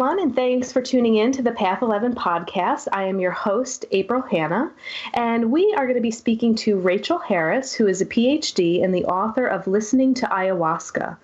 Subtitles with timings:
[0.00, 2.88] everyone, and thanks for tuning in to the Path 11 podcast.
[2.90, 4.72] I am your host, April Hanna,
[5.12, 8.94] and we are going to be speaking to Rachel Harris, who is a PhD and
[8.94, 11.18] the author of Listening to Ayahuasca.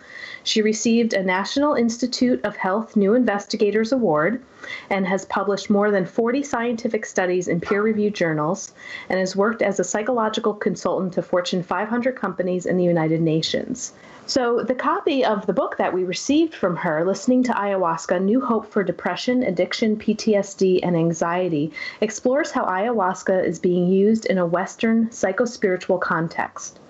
[0.45, 4.43] She received a National Institute of Health New Investigators Award
[4.91, 8.75] and has published more than 40 scientific studies in peer reviewed journals
[9.09, 13.95] and has worked as a psychological consultant to Fortune 500 companies in the United Nations.
[14.29, 18.41] So, the copy of the book that we received from her, Listening to Ayahuasca New
[18.41, 24.45] Hope for Depression, Addiction, PTSD, and Anxiety, explores how ayahuasca is being used in a
[24.45, 26.81] Western psychospiritual context.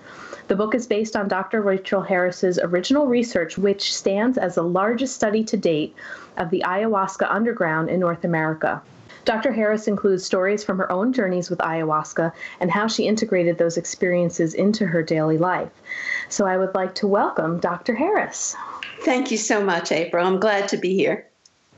[0.47, 1.61] The book is based on Dr.
[1.61, 5.93] Rachel Harris's original research, which stands as the largest study to date
[6.37, 8.81] of the ayahuasca underground in North America.
[9.27, 9.51] Dr.
[9.51, 14.53] Harris includes stories from her own journeys with ayahuasca and how she integrated those experiences
[14.53, 15.69] into her daily life.
[16.29, 17.93] So I would like to welcome Dr.
[17.93, 18.55] Harris.
[19.01, 20.25] Thank you so much, April.
[20.25, 21.26] I'm glad to be here.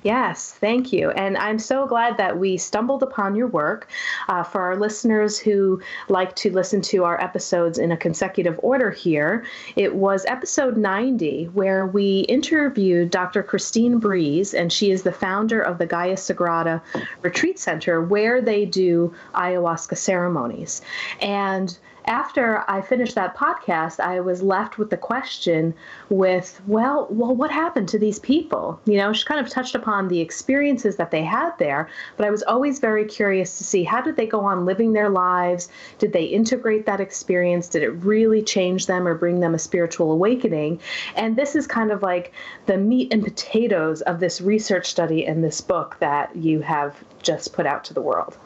[0.03, 1.11] Yes, thank you.
[1.11, 3.89] And I'm so glad that we stumbled upon your work.
[4.29, 8.91] Uh, for our listeners who like to listen to our episodes in a consecutive order
[8.91, 13.43] here, it was episode 90 where we interviewed Dr.
[13.43, 16.81] Christine Breese, and she is the founder of the Gaia Sagrada
[17.21, 20.81] Retreat Center, where they do ayahuasca ceremonies.
[21.19, 25.73] And after I finished that podcast, I was left with the question
[26.09, 28.79] with, well, well, what happened to these people?
[28.85, 32.31] You know, she kind of touched upon the experiences that they had there, but I
[32.31, 35.69] was always very curious to see how did they go on living their lives?
[35.97, 37.67] Did they integrate that experience?
[37.67, 40.79] Did it really change them or bring them a spiritual awakening?
[41.15, 42.33] And this is kind of like
[42.65, 47.53] the meat and potatoes of this research study and this book that you have just
[47.53, 48.37] put out to the world.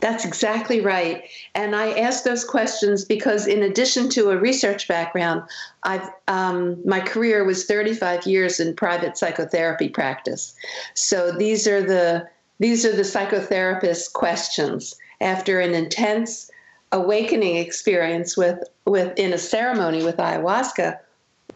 [0.00, 1.24] That's exactly right.
[1.54, 5.42] And I ask those questions because, in addition to a research background,
[5.84, 10.54] I've um, my career was 35 years in private psychotherapy practice.
[10.94, 12.28] So these are the
[12.58, 16.50] these are the psychotherapist questions after an intense
[16.92, 20.98] awakening experience with with in a ceremony with ayahuasca.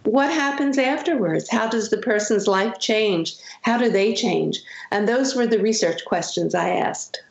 [0.04, 1.50] What happens afterwards?
[1.50, 3.36] How does the person's life change?
[3.60, 4.60] How do they change?
[4.90, 7.22] And those were the research questions I asked.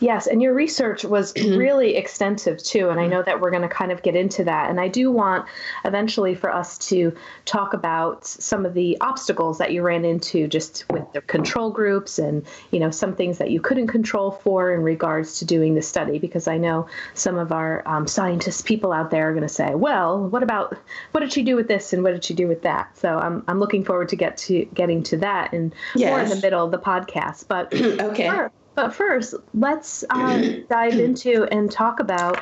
[0.00, 3.68] Yes, and your research was really extensive too, and I know that we're going to
[3.68, 4.70] kind of get into that.
[4.70, 5.46] And I do want
[5.84, 7.12] eventually for us to
[7.44, 12.18] talk about some of the obstacles that you ran into just with the control groups
[12.18, 15.82] and, you know, some things that you couldn't control for in regards to doing the
[15.82, 19.48] study, because I know some of our um, scientist people out there are going to
[19.48, 20.76] say, well, what about,
[21.10, 22.96] what did she do with this and what did she do with that?
[22.96, 26.10] So I'm, I'm looking forward to get to getting to that and yes.
[26.10, 27.46] more in the middle of the podcast.
[27.48, 28.48] But okay.
[28.78, 32.40] But first, let's uh, dive into and talk about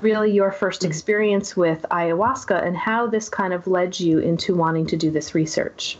[0.00, 4.88] really your first experience with ayahuasca and how this kind of led you into wanting
[4.88, 5.96] to do this research.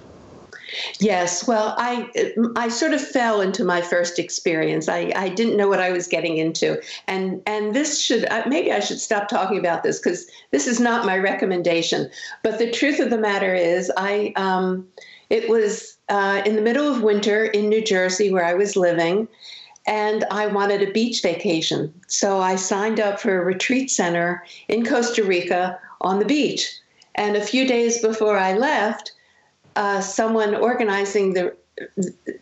[0.99, 2.11] Yes, well, I
[2.57, 4.89] I sort of fell into my first experience.
[4.89, 8.73] I, I didn't know what I was getting into, and and this should uh, maybe
[8.73, 12.11] I should stop talking about this because this is not my recommendation.
[12.43, 14.89] But the truth of the matter is, I um,
[15.31, 19.29] it was uh, in the middle of winter in New Jersey where I was living,
[19.87, 21.93] and I wanted a beach vacation.
[22.09, 26.73] So I signed up for a retreat center in Costa Rica on the beach.
[27.15, 29.13] And a few days before I left,
[29.77, 31.57] uh, someone organizing the,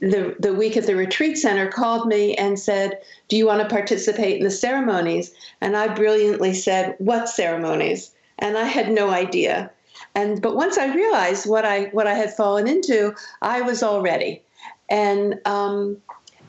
[0.01, 3.69] the the week at the retreat center called me and said, "Do you want to
[3.69, 9.71] participate in the ceremonies?" And I brilliantly said, "What ceremonies?" And I had no idea.
[10.15, 14.03] And but once I realized what I what I had fallen into, I was all
[14.03, 14.43] ready.
[14.89, 15.97] And um,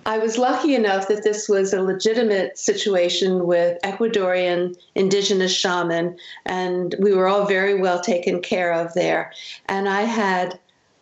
[0.05, 6.93] I was lucky enough that this was a legitimate situation with Ecuadorian indigenous shaman, and
[6.99, 9.31] we were all very well taken care of there.
[9.67, 10.59] And I had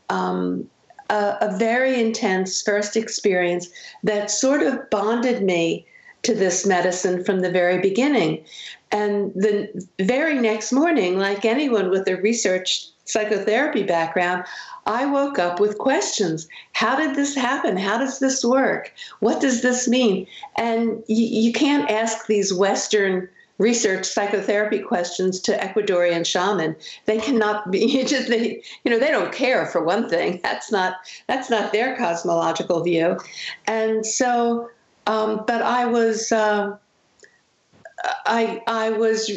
[0.09, 0.69] um,
[1.09, 3.67] a, a very intense first experience
[4.03, 5.85] that sort of bonded me
[6.21, 8.43] to this medicine from the very beginning.
[8.91, 14.45] And the very next morning, like anyone with a research psychotherapy background,
[14.85, 16.47] I woke up with questions.
[16.73, 17.77] How did this happen?
[17.77, 18.93] How does this work?
[19.19, 20.27] What does this mean?
[20.57, 26.75] And you, you can't ask these Western research psychotherapy questions to Ecuadorian shaman.
[27.05, 30.39] They cannot be just they you know they don't care for one thing.
[30.43, 30.95] That's not
[31.27, 33.17] that's not their cosmological view.
[33.65, 34.69] And so,
[35.07, 36.77] um, but I was uh,
[38.25, 39.31] I I was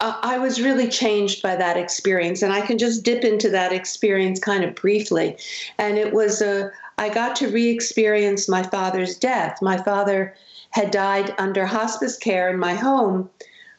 [0.00, 3.72] uh, I was really changed by that experience, and I can just dip into that
[3.72, 5.36] experience kind of briefly.
[5.78, 9.58] And it was a, I got to re experience my father's death.
[9.62, 10.34] My father
[10.70, 13.30] had died under hospice care in my home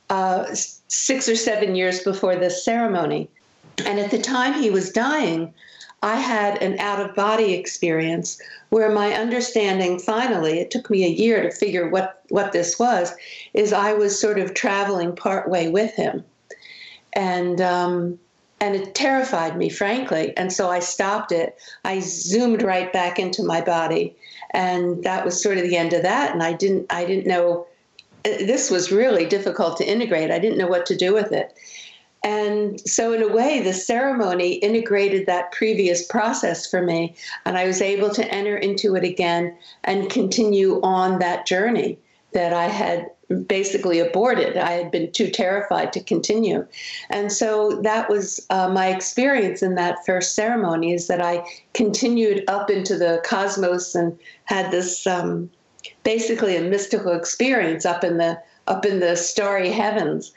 [0.10, 0.46] uh,
[0.88, 3.30] six or seven years before this ceremony.
[3.86, 5.54] And at the time he was dying,
[6.04, 8.40] I had an out of body experience
[8.70, 13.14] where my understanding finally, it took me a year to figure what, what this was,
[13.54, 16.24] is I was sort of traveling partway with him.
[17.14, 18.20] And, um,
[18.60, 20.36] and it terrified me, frankly.
[20.38, 21.58] And so I stopped it.
[21.84, 24.16] I zoomed right back into my body.
[24.52, 26.32] And that was sort of the end of that.
[26.32, 27.68] And I didn't, I didn't know,
[28.24, 30.32] this was really difficult to integrate.
[30.32, 31.58] I didn't know what to do with it.
[32.24, 37.16] And so, in a way, the ceremony integrated that previous process for me,
[37.46, 42.00] and I was able to enter into it again and continue on that journey
[42.34, 43.10] that I had
[43.48, 44.58] basically aborted.
[44.58, 46.66] I had been too terrified to continue.
[47.10, 52.44] And so that was uh, my experience in that first ceremony is that I continued
[52.48, 55.50] up into the cosmos and had this um,
[56.04, 60.34] basically a mystical experience up in the up in the starry heavens.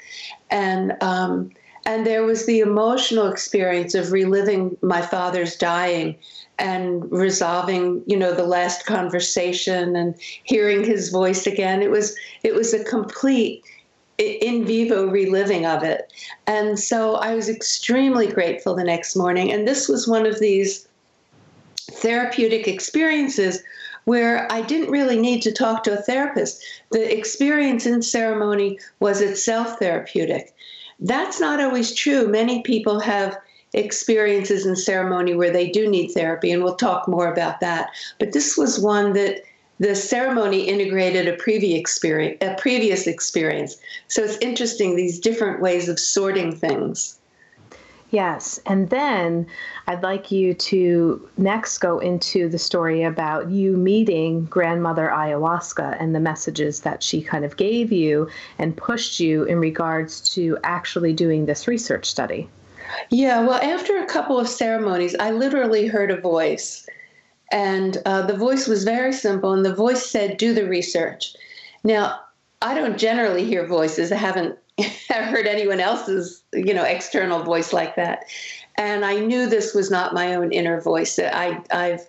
[0.50, 1.50] And um,
[1.90, 6.16] and there was the emotional experience of reliving my father's dying
[6.56, 10.14] and resolving you know the last conversation and
[10.44, 13.64] hearing his voice again it was it was a complete
[14.18, 16.12] in vivo reliving of it
[16.46, 20.86] and so i was extremely grateful the next morning and this was one of these
[21.90, 23.62] therapeutic experiences
[24.04, 26.64] where I didn't really need to talk to a therapist.
[26.90, 30.54] The experience in ceremony was itself therapeutic.
[31.00, 32.28] That's not always true.
[32.28, 33.38] Many people have
[33.72, 37.90] experiences in ceremony where they do need therapy, and we'll talk more about that.
[38.18, 39.42] But this was one that
[39.78, 43.78] the ceremony integrated a previous experience, a previous experience.
[44.08, 47.18] So it's interesting these different ways of sorting things.
[48.10, 48.58] Yes.
[48.66, 49.46] And then
[49.86, 56.14] I'd like you to next go into the story about you meeting grandmother ayahuasca and
[56.14, 58.28] the messages that she kind of gave you
[58.58, 62.48] and pushed you in regards to actually doing this research study.
[63.10, 63.46] Yeah.
[63.46, 66.88] Well, after a couple of ceremonies, I literally heard a voice.
[67.52, 69.52] And uh, the voice was very simple.
[69.52, 71.34] And the voice said, Do the research.
[71.84, 72.20] Now,
[72.62, 74.10] I don't generally hear voices.
[74.10, 74.58] I haven't
[75.08, 78.24] heard anyone else's, you know, external voice like that.
[78.76, 81.18] And I knew this was not my own inner voice.
[81.18, 82.08] I, I've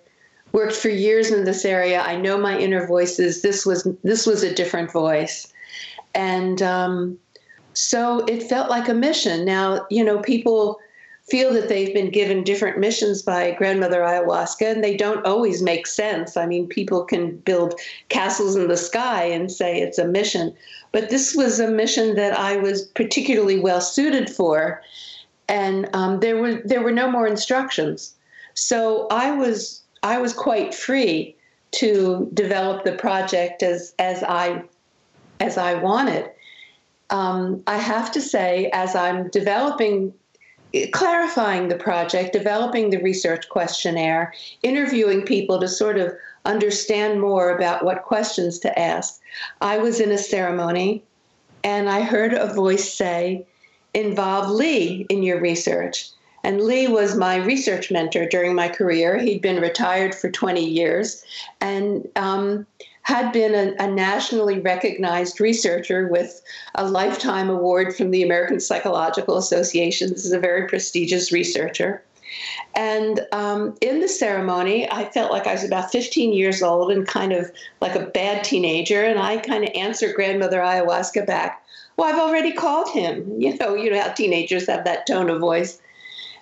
[0.51, 2.01] worked for years in this area.
[2.01, 3.41] I know my inner voices.
[3.41, 5.51] This was this was a different voice,
[6.13, 7.17] and um,
[7.73, 9.45] so it felt like a mission.
[9.45, 10.79] Now, you know, people
[11.31, 15.87] feel that they've been given different missions by grandmother ayahuasca and they don't always make
[15.87, 16.35] sense.
[16.35, 17.79] I mean, people can build
[18.09, 20.53] castles in the sky and say it's a mission,
[20.91, 24.81] but this was a mission that I was particularly well suited for,
[25.47, 28.13] and um, there were there were no more instructions,
[28.53, 31.33] so I was I was quite free
[31.79, 34.63] to develop the project as as I
[35.39, 36.29] as I wanted.
[37.09, 40.13] Um, I have to say, as I'm developing
[40.91, 44.33] clarifying the project, developing the research questionnaire,
[44.63, 46.13] interviewing people to sort of
[46.45, 49.19] understand more about what questions to ask.
[49.61, 51.03] I was in a ceremony
[51.63, 53.45] and I heard a voice say,
[53.93, 56.09] Involve Lee in your research.
[56.43, 59.17] And Lee was my research mentor during my career.
[59.17, 61.23] He'd been retired for 20 years
[61.59, 62.65] and um,
[63.03, 66.41] had been a, a, nationally recognized researcher with
[66.75, 70.09] a lifetime award from the American Psychological Association.
[70.09, 72.03] This is a very prestigious researcher.
[72.75, 77.07] And um, in the ceremony, I felt like I was about 15 years old and
[77.07, 79.03] kind of like a bad teenager.
[79.03, 81.63] And I kind of answered grandmother ayahuasca back,
[81.97, 85.39] "Well, I've already called him." You know, you know how teenagers have that tone of
[85.39, 85.81] voice.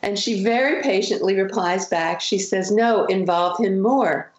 [0.01, 2.22] And she very patiently replies back.
[2.22, 4.32] She says, "No, involve him more."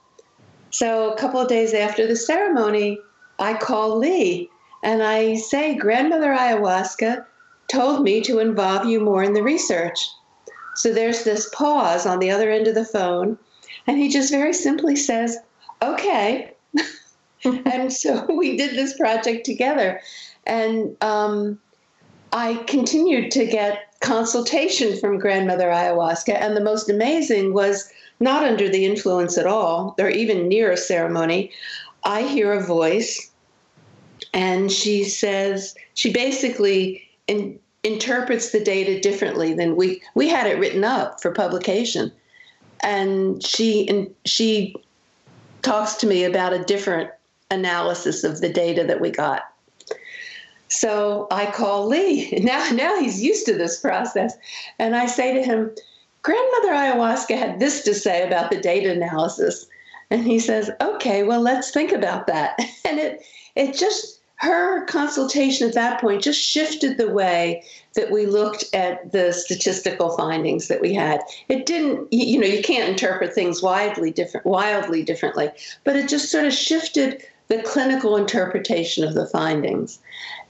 [0.70, 2.98] So a couple of days after the ceremony,
[3.38, 4.48] I call Lee
[4.82, 7.24] and I say, Grandmother Ayahuasca
[7.68, 10.08] told me to involve you more in the research.
[10.74, 13.38] So there's this pause on the other end of the phone,
[13.86, 15.38] and he just very simply says,
[15.82, 16.52] Okay.
[17.44, 20.00] and so we did this project together.
[20.46, 21.58] And um,
[22.32, 26.34] I continued to get consultation from grandmother ayahuasca.
[26.34, 30.76] And the most amazing was not under the influence at all, or even near a
[30.76, 31.50] ceremony.
[32.04, 33.30] I hear a voice,
[34.32, 40.58] and she says, she basically in, interprets the data differently than we we had it
[40.58, 42.12] written up for publication,
[42.80, 44.74] and she and she
[45.62, 47.10] talks to me about a different
[47.50, 49.42] analysis of the data that we got.
[50.68, 52.38] So I call Lee.
[52.42, 54.34] Now, now he's used to this process.
[54.78, 55.72] And I say to him,
[56.22, 59.66] Grandmother Ayahuasca had this to say about the data analysis.
[60.10, 62.58] And he says, okay, well, let's think about that.
[62.84, 63.22] And it,
[63.54, 67.62] it just, her consultation at that point just shifted the way
[67.94, 71.20] that we looked at the statistical findings that we had.
[71.48, 75.50] It didn't, you know, you can't interpret things wildly different, wildly differently,
[75.84, 79.98] but it just sort of shifted the clinical interpretation of the findings.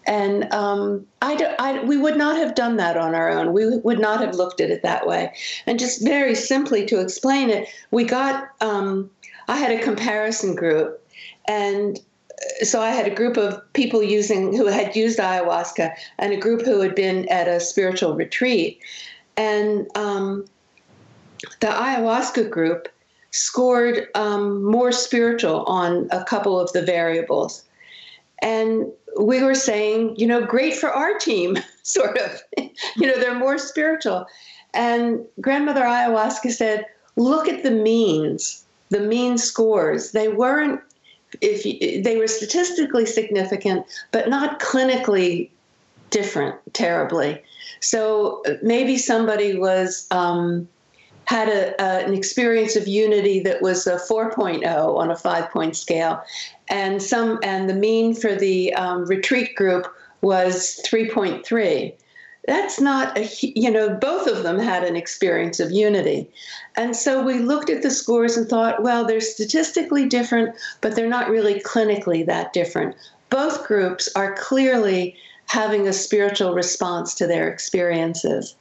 [0.07, 3.53] And um, I, I, we would not have done that on our own.
[3.53, 5.33] We would not have looked at it that way.
[5.67, 9.11] And just very simply to explain it, we got, um,
[9.49, 11.01] I had a comparison group,
[11.47, 12.01] and
[12.63, 16.63] so I had a group of people using who had used ayahuasca and a group
[16.63, 18.81] who had been at a spiritual retreat.
[19.37, 20.47] And um,
[21.61, 22.89] the ayahuasca group
[23.31, 27.65] scored um, more spiritual on a couple of the variables.
[28.43, 28.87] And
[29.19, 32.43] we were saying, you know, great for our team, sort of.
[32.97, 34.27] you know, they're more spiritual.
[34.75, 36.87] And grandmother ayahuasca said,
[37.17, 40.13] look at the means, the mean scores.
[40.13, 40.81] They weren't
[41.41, 45.51] if you, they were statistically significant, but not clinically
[46.11, 47.43] different terribly.
[47.81, 50.69] So uh, maybe somebody was um,
[51.31, 56.21] had a, an experience of unity that was a 4.0 on a five point scale,
[56.69, 59.87] and some and the mean for the um, retreat group
[60.23, 61.95] was 3.3
[62.49, 66.29] that's not a you know both of them had an experience of unity.
[66.75, 71.09] And so we looked at the scores and thought well they're statistically different but they're
[71.09, 72.97] not really clinically that different.
[73.29, 75.15] Both groups are clearly
[75.47, 78.57] having a spiritual response to their experiences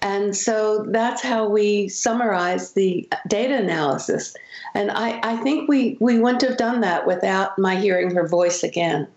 [0.00, 4.34] and so that's how we summarize the data analysis
[4.74, 8.62] and i, I think we, we wouldn't have done that without my hearing her voice
[8.62, 9.08] again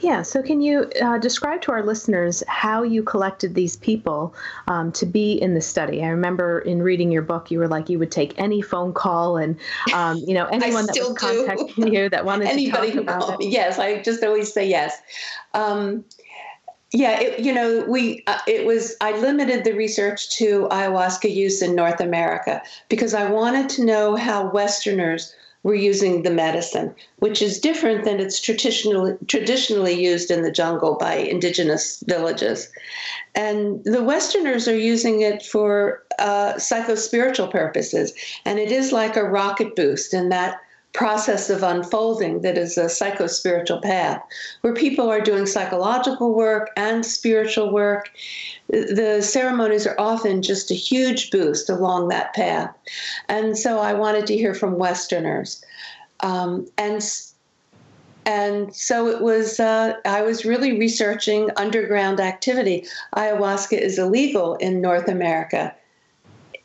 [0.00, 4.34] yeah, so can you uh, describe to our listeners how you collected these people
[4.68, 6.04] um, to be in the study?
[6.04, 9.38] I remember in reading your book, you were like you would take any phone call
[9.38, 9.58] and
[9.94, 13.48] um, you know anyone that was contacting you that wanted Anybody to talk about it.
[13.48, 15.00] Yes, I just always say yes.
[15.54, 16.04] Um,
[16.92, 21.60] yeah, it, you know, we uh, it was I limited the research to ayahuasca use
[21.60, 25.34] in North America because I wanted to know how Westerners
[25.66, 30.94] we're using the medicine, which is different than it's traditionally traditionally used in the jungle
[30.94, 32.70] by indigenous villages.
[33.34, 38.12] And the Westerners are using it for uh, psychospiritual purposes,
[38.44, 40.60] and it is like a rocket boost in that
[40.96, 44.22] process of unfolding that is a psycho spiritual path
[44.62, 48.10] where people are doing psychological work and spiritual work
[48.68, 52.74] the ceremonies are often just a huge boost along that path.
[53.28, 55.64] And so I wanted to hear from Westerners.
[56.20, 57.00] Um, and
[58.24, 62.84] and so it was, uh, I was really researching underground activity.
[63.14, 65.72] Ayahuasca is illegal in North America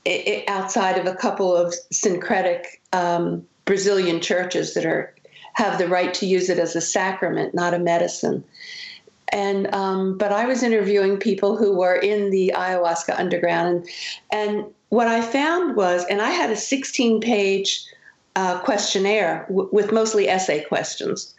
[0.06, 5.14] it, it, outside of a couple of syncretic um, Brazilian churches that are
[5.54, 8.44] have the right to use it as a sacrament, not a medicine.
[9.34, 13.90] And um, but I was interviewing people who were in the ayahuasca underground, and
[14.32, 17.86] and what I found was, and I had a 16 page
[18.36, 21.34] uh, questionnaire w- with mostly essay questions,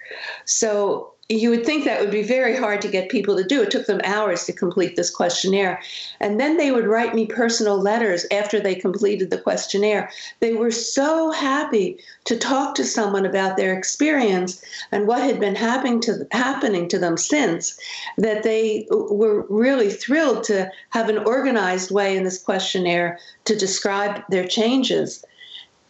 [0.47, 3.63] so you would think that would be very hard to get people to do.
[3.63, 5.81] It took them hours to complete this questionnaire.
[6.21, 10.11] And then they would write me personal letters after they completed the questionnaire.
[10.41, 15.55] They were so happy to talk to someone about their experience and what had been
[15.55, 17.79] happening to, happening to them since
[18.19, 24.23] that they were really thrilled to have an organized way in this questionnaire to describe
[24.29, 25.25] their changes.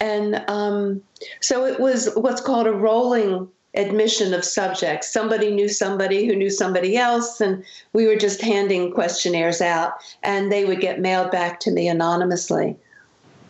[0.01, 1.03] And um,
[1.41, 5.13] so it was what's called a rolling admission of subjects.
[5.13, 10.53] Somebody knew somebody who knew somebody else, and we were just handing questionnaires out, and
[10.53, 12.77] they would get mailed back to me anonymously.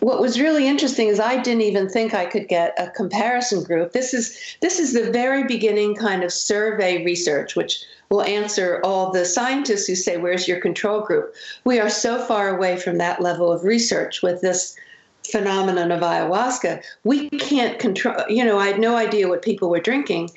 [0.01, 3.93] What was really interesting is I didn't even think I could get a comparison group.
[3.93, 9.13] This is this is the very beginning kind of survey research, which will answer all
[9.13, 11.33] the scientists who say, "Where's your control group?"
[11.65, 14.77] We are so far away from that level of research with this
[15.31, 19.81] phenomenon of ayahuasca, we can't control, you know, I had no idea what people were
[19.81, 20.31] drinking.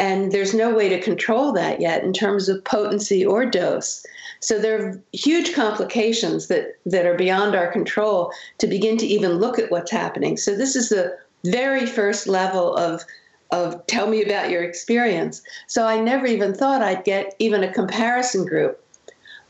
[0.00, 4.06] And there's no way to control that yet in terms of potency or dose.
[4.40, 9.38] So there are huge complications that, that are beyond our control to begin to even
[9.38, 10.36] look at what's happening.
[10.36, 13.04] So this is the very first level of
[13.50, 15.42] of tell me about your experience.
[15.68, 18.78] So I never even thought I'd get even a comparison group.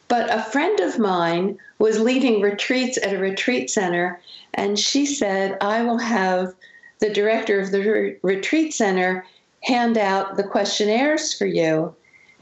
[0.08, 4.20] But a friend of mine was leading retreats at a retreat center
[4.54, 6.54] and she said, I will have
[7.00, 9.24] the director of the re- retreat center
[9.62, 11.94] hand out the questionnaires for you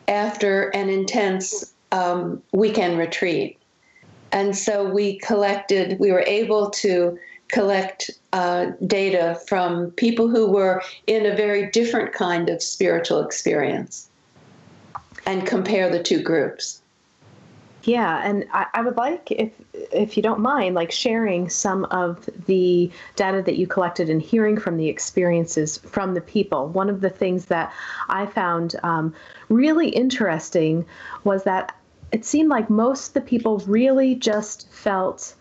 [0.08, 3.58] after an intense um, weekend retreat.
[4.32, 7.18] And so we collected, we were able to
[7.48, 14.08] collect uh, data from people who were in a very different kind of spiritual experience.
[15.26, 16.80] and compare the two groups.
[17.86, 22.28] Yeah, and I, I, would like, if if you don't mind, like sharing some of
[22.46, 26.66] the data that you collected and hearing from the experiences from the people.
[26.66, 27.72] One of the things that
[28.08, 29.14] I found um,
[29.48, 30.84] really interesting
[31.22, 31.76] was that
[32.10, 35.36] it seemed like most of the people really just felt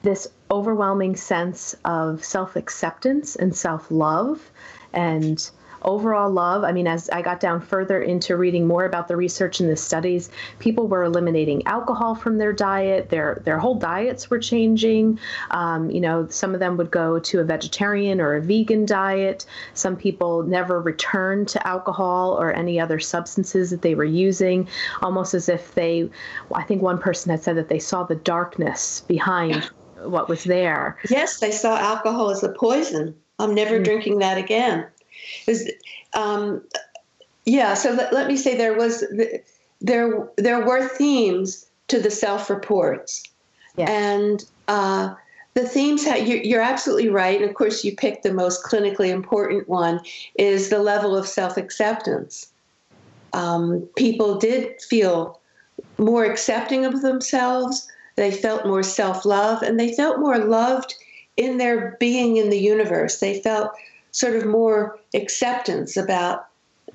[0.00, 4.50] this overwhelming sense of self acceptance and self love
[4.94, 5.50] and
[5.84, 6.64] overall love.
[6.64, 9.76] I mean, as I got down further into reading more about the research and the
[9.76, 13.10] studies, people were eliminating alcohol from their diet.
[13.10, 15.18] Their their whole diets were changing.
[15.50, 19.46] Um, you know, some of them would go to a vegetarian or a vegan diet.
[19.74, 24.68] Some people never returned to alcohol or any other substances that they were using,
[25.02, 26.08] almost as if they.
[26.54, 29.70] I think one person had said that they saw the darkness behind.
[30.04, 30.98] what was there.
[31.08, 33.14] Yes, they saw alcohol as a poison.
[33.38, 33.84] I'm never mm.
[33.84, 34.86] drinking that again.
[35.46, 35.70] Is
[36.14, 36.62] um,
[37.44, 37.74] yeah.
[37.74, 39.04] So let, let me say there was
[39.80, 43.24] there there were themes to the self reports,
[43.76, 43.88] yes.
[43.88, 45.14] and uh,
[45.54, 47.40] the themes had, you're, you're absolutely right.
[47.40, 50.00] And of course, you picked the most clinically important one
[50.36, 52.50] is the level of self acceptance.
[53.32, 55.40] Um, people did feel
[55.98, 57.88] more accepting of themselves.
[58.16, 60.94] They felt more self love, and they felt more loved
[61.36, 63.18] in their being in the universe.
[63.18, 63.72] They felt
[64.14, 66.46] sort of more acceptance about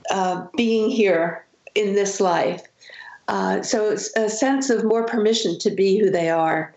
[0.10, 1.46] uh, being here
[1.76, 2.64] in this life.
[3.28, 6.74] Uh, so it's a sense of more permission to be who they are.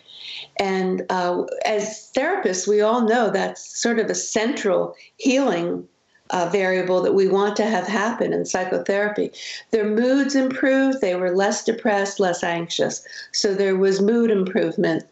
[0.58, 5.86] And uh, as therapists, we all know that's sort of a central healing
[6.30, 9.30] uh, variable that we want to have happen in psychotherapy.
[9.70, 13.06] Their moods improved, they were less depressed, less anxious.
[13.32, 15.04] So there was mood improvement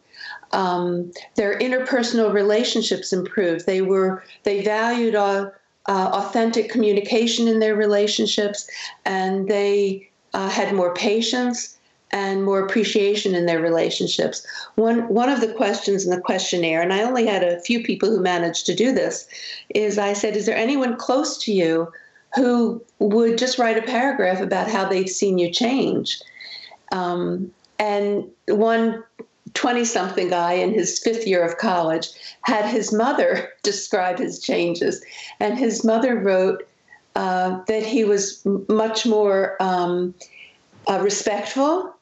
[0.53, 3.65] um, their interpersonal relationships improved.
[3.65, 5.49] They were they valued uh,
[5.87, 8.69] uh, authentic communication in their relationships,
[9.05, 11.77] and they uh, had more patience
[12.13, 14.45] and more appreciation in their relationships.
[14.75, 18.09] One one of the questions in the questionnaire, and I only had a few people
[18.09, 19.27] who managed to do this,
[19.73, 21.91] is I said, "Is there anyone close to you
[22.35, 26.21] who would just write a paragraph about how they've seen you change?"
[26.91, 29.03] Um, and one
[29.53, 32.09] 20 something guy in his fifth year of college
[32.43, 35.03] had his mother describe his changes.
[35.39, 36.67] And his mother wrote
[37.15, 40.13] uh, that he was much more um,
[40.87, 41.93] uh, respectful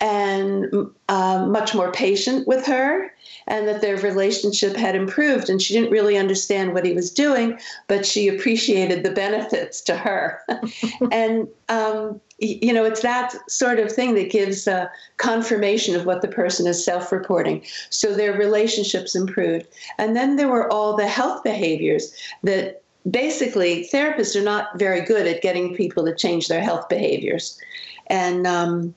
[0.00, 0.66] and
[1.08, 3.12] uh, much more patient with her,
[3.48, 5.50] and that their relationship had improved.
[5.50, 9.96] And she didn't really understand what he was doing, but she appreciated the benefits to
[9.96, 10.40] her.
[11.10, 14.68] and um, you know, it's that sort of thing that gives
[15.16, 17.64] confirmation of what the person is self reporting.
[17.90, 19.66] So their relationships improved.
[19.98, 25.26] And then there were all the health behaviors that basically therapists are not very good
[25.26, 27.58] at getting people to change their health behaviors.
[28.06, 28.94] And, um,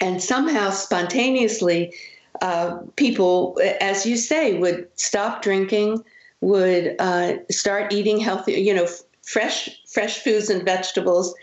[0.00, 1.92] and somehow spontaneously,
[2.40, 6.02] uh, people, as you say, would stop drinking,
[6.40, 8.88] would uh, start eating healthy, you know,
[9.22, 11.34] fresh fresh foods and vegetables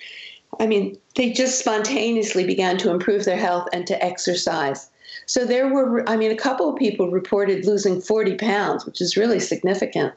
[0.59, 4.89] I mean, they just spontaneously began to improve their health and to exercise.
[5.25, 9.17] So there were, I mean, a couple of people reported losing 40 pounds, which is
[9.17, 10.13] really significant.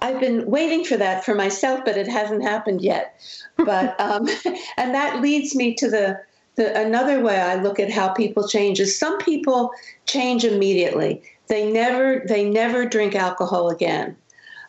[0.00, 3.20] I've been waiting for that for myself, but it hasn't happened yet.
[3.56, 4.28] But um,
[4.76, 6.20] and that leads me to the,
[6.56, 9.70] the another way I look at how people change is some people
[10.06, 11.22] change immediately.
[11.48, 14.16] They never they never drink alcohol again.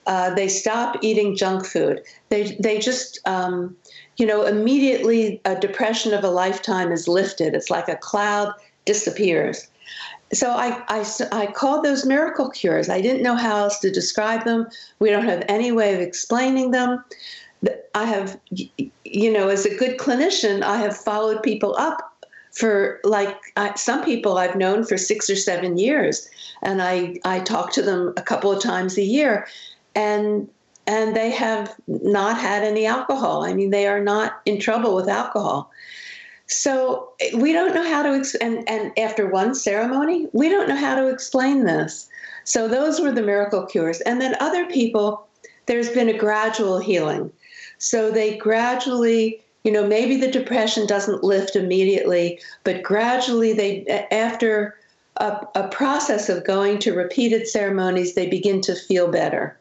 [0.08, 2.02] Uh, they stop eating junk food.
[2.30, 3.76] They they just um,
[4.18, 7.54] you know, immediately a depression of a lifetime is lifted.
[7.54, 8.54] It's like a cloud
[8.86, 9.68] disappears.
[10.34, 12.90] So I, I, I called those miracle cures.
[12.90, 14.68] I didn't know how else to describe them.
[15.00, 17.04] We don't have any way of explaining them.
[17.96, 23.38] I have, you know, as a good clinician, I have followed people up for like
[23.56, 26.28] I, some people I've known for six or seven years,
[26.62, 29.48] and I I talk to them a couple of times a year,
[29.98, 30.48] and
[30.86, 33.44] and they have not had any alcohol.
[33.44, 35.70] I mean, they are not in trouble with alcohol.
[36.46, 40.78] So we don't know how to, ex- and, and after one ceremony, we don't know
[40.78, 42.08] how to explain this.
[42.46, 44.00] So those were the miracle cures.
[44.02, 45.28] And then other people,
[45.66, 47.34] there's been a gradual healing.
[47.80, 54.78] So they gradually, you know, maybe the depression doesn't lift immediately, but gradually they, after
[55.18, 59.58] a, a process of going to repeated ceremonies, they begin to feel better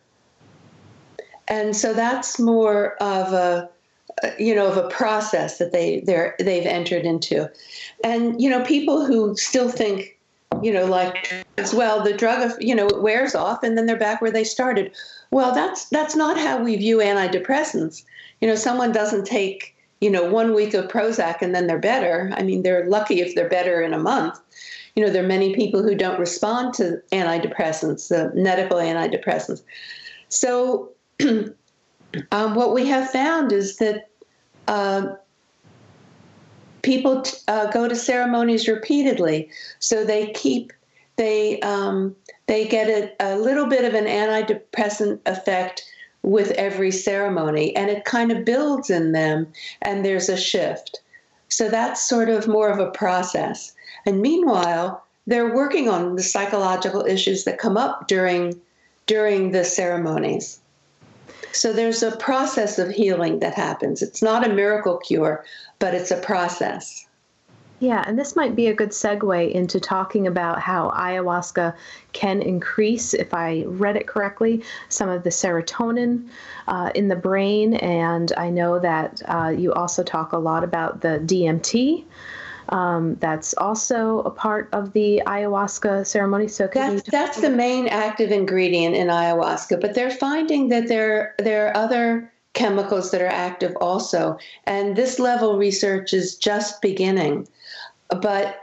[1.49, 3.69] and so that's more of a
[4.39, 7.51] you know of a process that they they're they've entered into
[8.03, 10.19] and you know people who still think
[10.63, 13.97] you know like as well the drug you know it wears off and then they're
[13.97, 14.91] back where they started
[15.31, 18.05] well that's that's not how we view antidepressants
[18.41, 22.31] you know someone doesn't take you know, one week of Prozac and then they're better.
[22.37, 24.39] I mean, they're lucky if they're better in a month.
[24.95, 29.63] You know, there are many people who don't respond to antidepressants, the medical antidepressants.
[30.29, 30.91] So,
[32.33, 34.09] um, what we have found is that
[34.69, 35.15] uh,
[36.83, 40.73] people t- uh, go to ceremonies repeatedly, so they keep
[41.17, 42.15] they um,
[42.47, 45.83] they get a, a little bit of an antidepressant effect
[46.23, 49.47] with every ceremony, and it kind of builds in them,
[49.83, 51.01] and there's a shift.
[51.49, 53.73] So that's sort of more of a process.
[54.05, 58.61] And meanwhile, they're working on the psychological issues that come up during
[59.07, 60.61] during the ceremonies.
[61.57, 64.03] So there's a process of healing that happens.
[64.03, 65.45] It's not a miracle cure,
[65.79, 67.07] but it's a process.
[67.79, 71.75] Yeah, and this might be a good segue into talking about how ayahuasca
[72.13, 76.29] can increase, if I read it correctly, some of the serotonin
[76.69, 77.75] uh, in the brain.
[77.75, 82.05] And I know that uh, you also talk a lot about the DMT.
[82.71, 86.49] Um, that's also a part of the ayahuasca ceremony.
[86.49, 91.69] So that's, that's the main active ingredient in ayahuasca, but they're finding that there there
[91.69, 97.47] are other chemicals that are active also, and this level research is just beginning.
[98.09, 98.59] But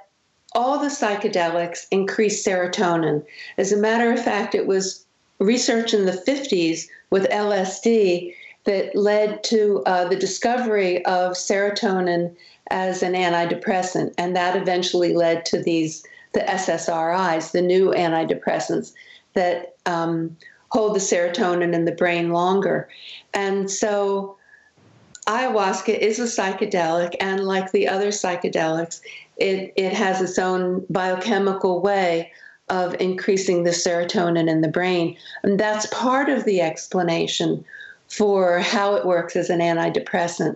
[0.56, 3.26] all the psychedelics increase serotonin.
[3.58, 5.06] As a matter of fact, it was
[5.40, 8.34] research in the 50s with LSD
[8.66, 12.36] that led to uh, the discovery of serotonin
[12.70, 18.94] as an antidepressant, and that eventually led to these the SSRIs, the new antidepressants
[19.34, 20.36] that um,
[20.70, 22.90] hold the serotonin in the brain longer.
[23.34, 24.36] And so
[25.28, 29.02] ayahuasca is a psychedelic, and like the other psychedelics,
[29.38, 32.32] it, it has its own biochemical way
[32.70, 35.16] of increasing the serotonin in the brain.
[35.44, 37.64] And that's part of the explanation
[38.14, 40.56] for how it works as an antidepressant.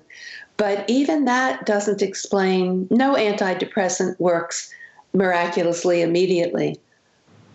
[0.57, 4.71] But even that doesn't explain, no antidepressant works
[5.13, 6.79] miraculously immediately.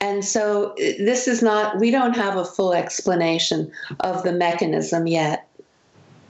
[0.01, 5.49] And so this is not, we don't have a full explanation of the mechanism yet.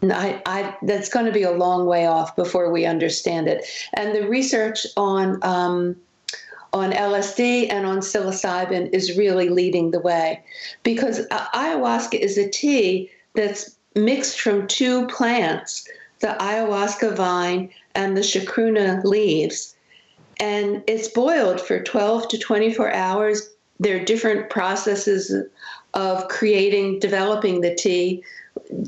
[0.02, 3.64] I, I, that's going to be a long way off before we understand it.
[3.94, 5.96] And the research on um,
[6.74, 10.42] on LSD and on psilocybin is really leading the way,
[10.82, 15.86] because ayahuasca is a tea that's mixed from two plants,
[16.20, 19.74] the ayahuasca vine and the chacruna leaves,
[20.40, 23.50] and it's boiled for 12 to 24 hours.
[23.78, 25.34] There are different processes
[25.94, 28.22] of creating, developing the tea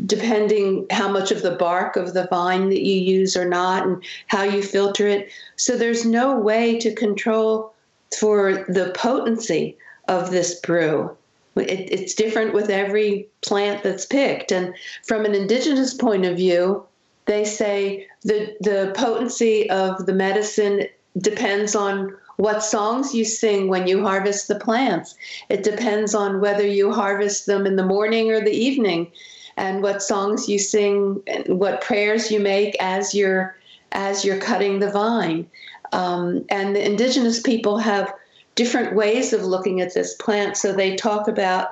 [0.07, 4.03] depending how much of the bark of the vine that you use or not and
[4.27, 5.31] how you filter it.
[5.57, 7.73] So there's no way to control
[8.19, 9.77] for the potency
[10.09, 11.17] of this brew.
[11.57, 14.53] It, it's different with every plant that's picked.
[14.53, 14.75] And
[15.07, 16.85] from an indigenous point of view,
[17.27, 20.87] they say the, the potency of the medicine
[21.19, 25.15] depends on what songs you sing when you harvest the plants.
[25.49, 29.13] It depends on whether you harvest them in the morning or the evening
[29.57, 33.57] and what songs you sing and what prayers you make as you're
[33.93, 35.49] as you're cutting the vine.
[35.93, 38.13] Um, and the indigenous people have
[38.55, 40.57] different ways of looking at this plant.
[40.57, 41.69] So they talk about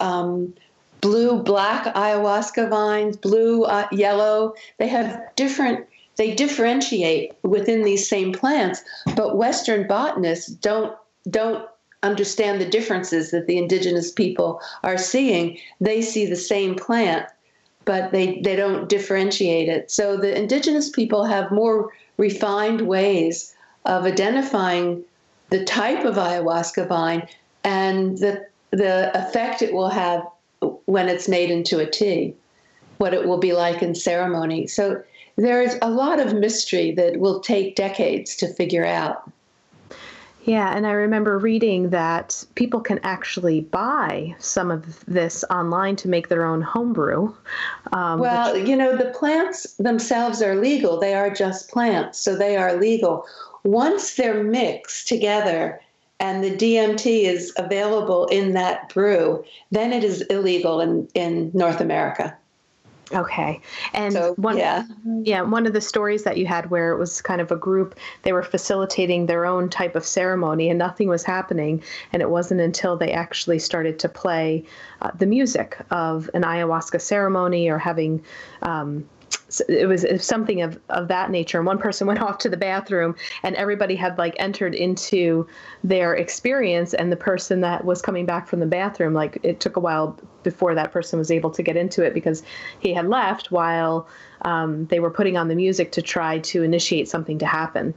[0.00, 0.54] um,
[1.00, 4.54] blue, black ayahuasca vines, blue, uh, yellow.
[4.78, 5.86] They have different.
[6.16, 8.82] They differentiate within these same plants,
[9.14, 10.92] but Western botanists don't
[11.30, 11.68] don't
[12.02, 15.58] understand the differences that the indigenous people are seeing.
[15.80, 17.26] They see the same plant,
[17.84, 19.90] but they, they don't differentiate it.
[19.90, 23.54] So the indigenous people have more refined ways
[23.84, 25.04] of identifying
[25.50, 27.26] the type of ayahuasca vine
[27.64, 30.26] and the, the effect it will have
[30.86, 32.34] when it's made into a tea,
[32.98, 34.66] what it will be like in ceremony.
[34.66, 35.02] So
[35.36, 39.30] there is a lot of mystery that will take decades to figure out.
[40.44, 46.08] Yeah, and I remember reading that people can actually buy some of this online to
[46.08, 47.34] make their own homebrew.
[47.92, 48.66] Um, well, which...
[48.66, 50.98] you know, the plants themselves are legal.
[50.98, 53.26] They are just plants, so they are legal.
[53.68, 55.78] Once they're mixed together
[56.20, 61.82] and the DMT is available in that brew, then it is illegal in, in North
[61.82, 62.34] America.
[63.12, 63.60] Okay.
[63.92, 64.84] And so, one yeah.
[65.22, 67.94] yeah, one of the stories that you had where it was kind of a group
[68.22, 72.60] they were facilitating their own type of ceremony and nothing was happening and it wasn't
[72.60, 74.64] until they actually started to play
[75.02, 78.22] uh, the music of an ayahuasca ceremony or having
[78.62, 79.08] um,
[79.68, 81.58] it was something of, of that nature.
[81.58, 85.46] And one person went off to the bathroom, and everybody had like entered into
[85.82, 86.94] their experience.
[86.94, 90.18] And the person that was coming back from the bathroom, like it took a while
[90.42, 92.42] before that person was able to get into it because
[92.80, 94.08] he had left while
[94.42, 97.94] um, they were putting on the music to try to initiate something to happen.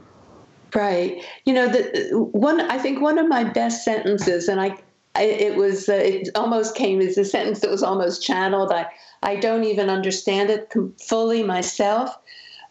[0.74, 1.22] Right.
[1.44, 4.78] You know, the one I think one of my best sentences, and I,
[5.14, 8.72] I it was uh, it almost came as a sentence that was almost channeled.
[8.72, 8.86] I
[9.22, 12.16] I don't even understand it fully myself,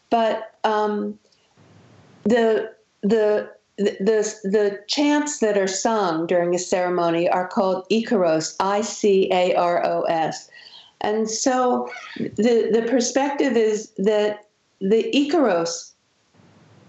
[0.10, 1.18] but um,
[2.24, 8.82] the the the the chants that are sung during a ceremony are called Icaros, I
[8.82, 10.50] C A R O S,
[11.00, 14.46] and so the the perspective is that
[14.80, 15.92] the Icaros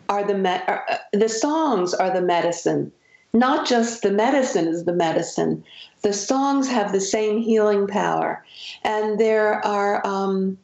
[0.08, 2.92] are the me- are, uh, the songs are the medicine,
[3.32, 5.64] not just the medicine is the medicine,
[6.02, 8.44] the songs have the same healing power.
[8.82, 10.58] And there are um,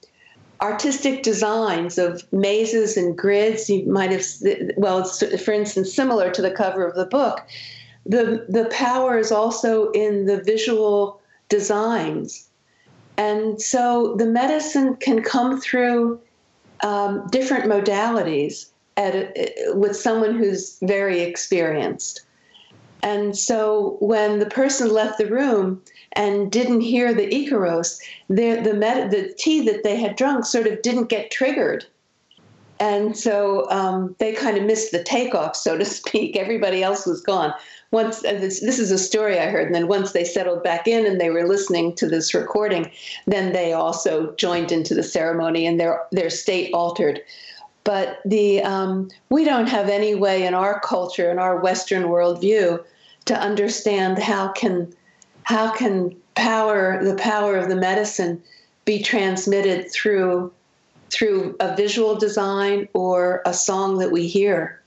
[0.61, 3.71] artistic designs of mazes and grids.
[3.71, 4.25] You might have,
[4.77, 7.47] well, for instance, similar to the cover of the book.
[8.05, 12.49] The, the power is also in the visual designs.
[13.17, 16.21] And so the medicine can come through
[16.83, 19.35] um, different modalities at,
[19.75, 22.23] with someone who's very experienced.
[23.03, 25.83] And so when the person left the room
[26.13, 30.67] and didn't hear the Icaros, the, the, med- the tea that they had drunk sort
[30.67, 31.87] of didn't get triggered.
[32.81, 36.37] And so um, they kind of missed the takeoff, so to speak.
[36.37, 37.53] Everybody else was gone.
[37.91, 40.87] Once uh, this, this is a story I heard, and then once they settled back
[40.87, 42.91] in and they were listening to this recording,
[43.27, 47.23] then they also joined into the ceremony, and their their state altered
[47.89, 52.85] but the um, we don't have any way in our culture in our Western worldview
[53.25, 54.95] to understand how can
[55.45, 58.43] how can power the power of the medicine
[58.85, 60.53] be transmitted through
[61.09, 64.79] through a visual design or a song that we hear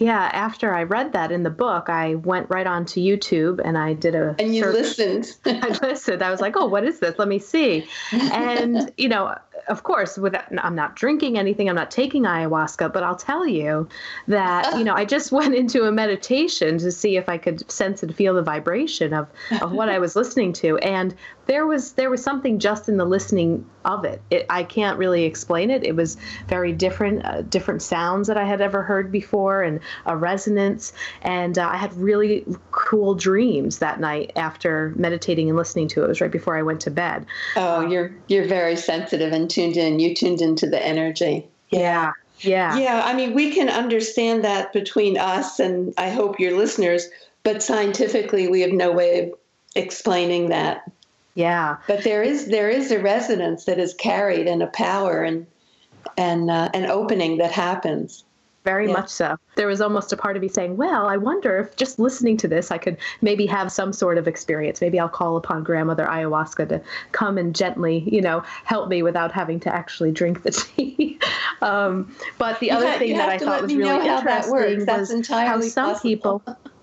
[0.00, 3.76] yeah, after I read that in the book, I went right on to YouTube and
[3.76, 4.34] I did a.
[4.38, 4.74] And you search.
[4.74, 5.36] listened.
[5.62, 6.22] I listened.
[6.22, 7.18] I was like, oh, what is this?
[7.18, 7.86] Let me see.
[8.32, 9.36] And, you know,
[9.70, 13.88] of course, with I'm not drinking anything, I'm not taking ayahuasca, but I'll tell you
[14.26, 18.02] that, you know, I just went into a meditation to see if I could sense
[18.02, 19.28] and feel the vibration of,
[19.62, 20.76] of what I was listening to.
[20.78, 21.14] And
[21.50, 24.22] there was there was something just in the listening of it.
[24.30, 25.82] it I can't really explain it.
[25.82, 30.16] It was very different, uh, different sounds that I had ever heard before, and a
[30.16, 30.92] resonance.
[31.22, 36.04] And uh, I had really cool dreams that night after meditating and listening to it.
[36.04, 37.26] It was right before I went to bed.
[37.56, 39.98] Oh, you're you're very sensitive and tuned in.
[39.98, 41.48] You tuned into the energy.
[41.70, 42.12] Yeah.
[42.38, 42.78] Yeah.
[42.78, 43.02] Yeah.
[43.04, 47.08] I mean, we can understand that between us and I hope your listeners,
[47.42, 49.34] but scientifically, we have no way of
[49.74, 50.84] explaining that.
[51.34, 51.76] Yeah.
[51.86, 55.46] But there is there is a resonance that is carried and a power and
[56.16, 58.24] and uh, an opening that happens.
[58.62, 58.92] Very yeah.
[58.92, 59.38] much so.
[59.56, 62.48] There was almost a part of me saying, "Well, I wonder if just listening to
[62.48, 64.82] this, I could maybe have some sort of experience.
[64.82, 69.32] Maybe I'll call upon grandmother ayahuasca to come and gently, you know, help me without
[69.32, 71.18] having to actually drink the tea."
[71.62, 74.86] um, but the you other thing that I thought was really interesting was
[75.28, 76.40] how some possible.
[76.40, 76.42] people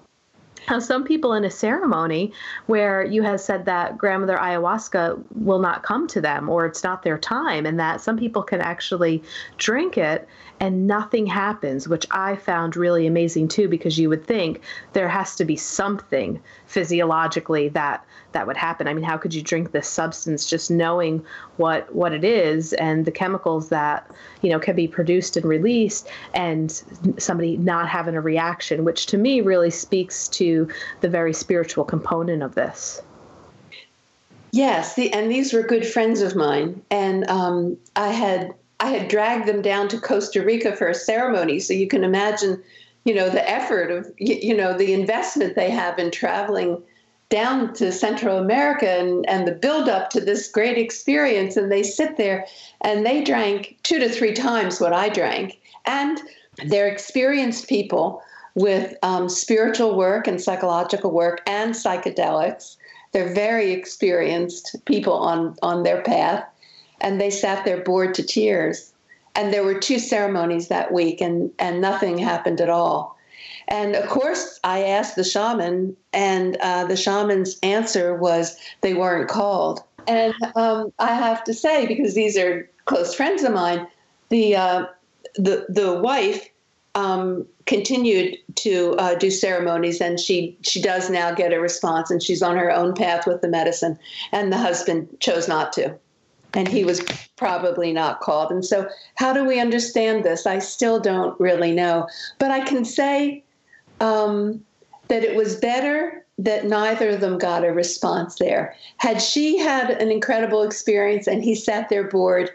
[0.68, 2.32] how some people in a ceremony
[2.66, 7.04] where you have said that grandmother ayahuasca will not come to them or it's not
[7.04, 9.24] their time and that some people can actually
[9.58, 10.28] drink it
[10.60, 14.62] and nothing happens, which I found really amazing too, because you would think
[14.94, 18.88] there has to be something physiologically that that would happen.
[18.88, 21.26] I mean, how could you drink this substance just knowing
[21.58, 24.10] what what it is and the chemicals that
[24.42, 26.72] you know can be produced and released, and
[27.18, 30.68] somebody not having a reaction, which to me really speaks to
[31.02, 33.02] the very spiritual component of this.
[34.52, 39.08] Yes, the, and these were good friends of mine, and um, I had I had
[39.08, 41.60] dragged them down to Costa Rica for a ceremony.
[41.60, 42.62] So you can imagine,
[43.06, 46.82] you know, the effort of, you know, the investment they have in traveling
[47.30, 51.58] down to Central America and, and the build up to this great experience.
[51.58, 52.46] And they sit there
[52.82, 55.60] and they drank two to three times what I drank.
[55.86, 56.22] And
[56.66, 58.22] they're experienced people
[58.56, 62.78] with um, spiritual work and psychological work and psychedelics.
[63.12, 66.46] They're very experienced people on, on their path
[67.02, 68.94] and they sat there bored to tears.
[69.36, 73.18] And there were two ceremonies that week, and, and nothing happened at all.
[73.68, 79.30] And of course, I asked the shaman, and uh, the shaman's answer was they weren't
[79.30, 79.84] called.
[80.08, 83.86] And um, I have to say, because these are close friends of mine,
[84.30, 84.86] the uh,
[85.36, 86.50] the the wife
[86.96, 92.24] um, continued to uh, do ceremonies, and she she does now get a response, and
[92.24, 94.00] she's on her own path with the medicine.
[94.32, 95.94] And the husband chose not to
[96.58, 97.02] and he was
[97.36, 98.52] probably not called.
[98.52, 100.48] And so, how do we understand this?
[100.48, 102.08] I still don't really know.
[102.40, 103.44] But I can say
[104.02, 104.66] um,
[105.08, 108.76] that it was better that neither of them got a response there.
[108.98, 112.50] Had she had an incredible experience and he sat there bored,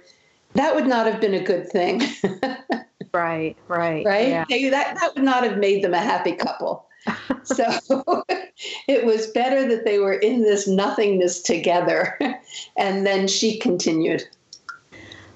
[0.55, 2.03] that would not have been a good thing.
[3.15, 4.05] right, right.
[4.05, 4.29] Right?
[4.29, 4.71] Yeah.
[4.71, 6.87] That, that would not have made them a happy couple.
[7.45, 7.65] So
[8.89, 12.19] it was better that they were in this nothingness together.
[12.77, 14.23] and then she continued.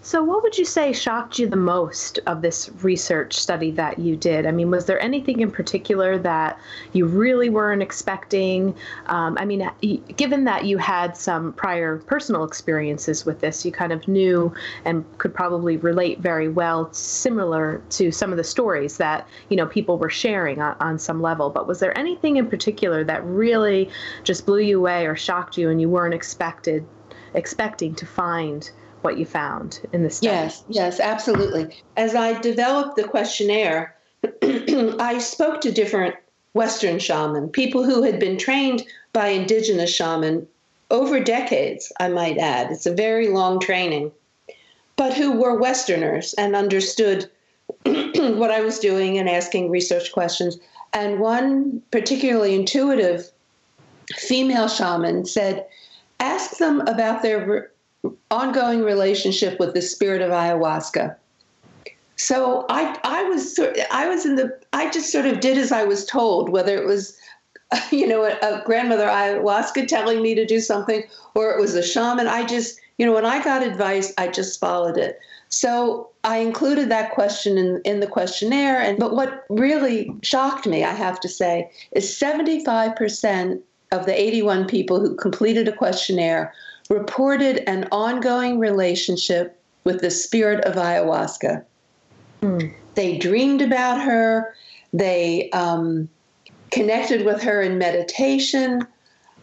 [0.06, 4.14] So, what would you say shocked you the most of this research study that you
[4.14, 4.46] did?
[4.46, 6.60] I mean, was there anything in particular that
[6.92, 8.76] you really weren't expecting?
[9.06, 9.68] Um, I mean,
[10.16, 15.04] given that you had some prior personal experiences with this, you kind of knew and
[15.18, 19.98] could probably relate very well, similar to some of the stories that you know people
[19.98, 21.50] were sharing on, on some level.
[21.50, 23.90] But was there anything in particular that really
[24.22, 26.86] just blew you away or shocked you, and you weren't expected
[27.34, 28.70] expecting to find?
[29.02, 30.34] What you found in the study.
[30.34, 31.76] Yes, yes, absolutely.
[31.96, 33.94] As I developed the questionnaire,
[34.42, 36.14] I spoke to different
[36.54, 40.46] Western shaman, people who had been trained by indigenous shaman
[40.90, 42.70] over decades, I might add.
[42.70, 44.12] It's a very long training,
[44.96, 47.30] but who were Westerners and understood
[47.84, 50.58] what I was doing and asking research questions.
[50.92, 53.30] And one particularly intuitive
[54.14, 55.66] female shaman said,
[56.20, 57.70] ask them about their
[58.30, 61.16] ongoing relationship with the spirit of ayahuasca.
[62.16, 63.58] So I I was
[63.90, 66.86] I was in the I just sort of did as I was told, whether it
[66.86, 67.16] was
[67.90, 71.02] you know a, a grandmother ayahuasca telling me to do something
[71.34, 72.26] or it was a shaman.
[72.26, 75.18] I just you know when I got advice, I just followed it.
[75.48, 78.80] So I included that question in, in the questionnaire.
[78.80, 83.60] And but what really shocked me, I have to say, is 75%
[83.92, 86.52] of the 81 people who completed a questionnaire
[86.90, 91.64] reported an ongoing relationship with the spirit of ayahuasca.
[92.42, 92.72] Mm.
[92.94, 94.54] They dreamed about her,
[94.92, 96.08] they um,
[96.70, 98.86] connected with her in meditation.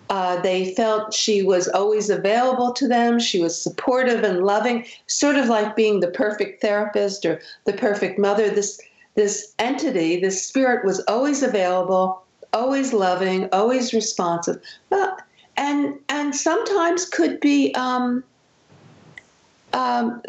[0.10, 3.17] Uh, they felt she was always available to them.
[3.17, 8.19] She was supportive and loving, sort of like being the perfect therapist or the perfect
[8.19, 8.49] mother.
[8.49, 8.79] This
[9.15, 14.62] this entity, this spirit, was always available, always loving, always responsive.
[14.89, 15.23] But
[15.58, 18.24] and and sometimes could be um,
[19.74, 20.22] um,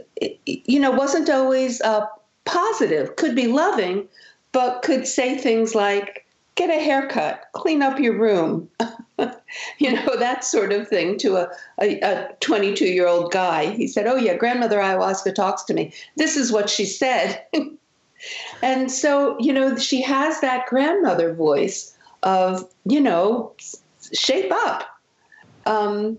[0.45, 2.07] you know wasn't always uh,
[2.45, 4.09] positive could be loving
[4.53, 8.69] but could say things like get a haircut clean up your room.
[9.79, 11.49] You know that sort of thing to a,
[11.81, 13.71] a 22 year old guy.
[13.71, 15.93] He said oh yeah grandmother ayahuasca talks to me.
[16.17, 17.43] This is what she said.
[18.63, 23.53] And so you know she has that grandmother voice of you know
[24.13, 24.94] shape up
[25.67, 26.19] um,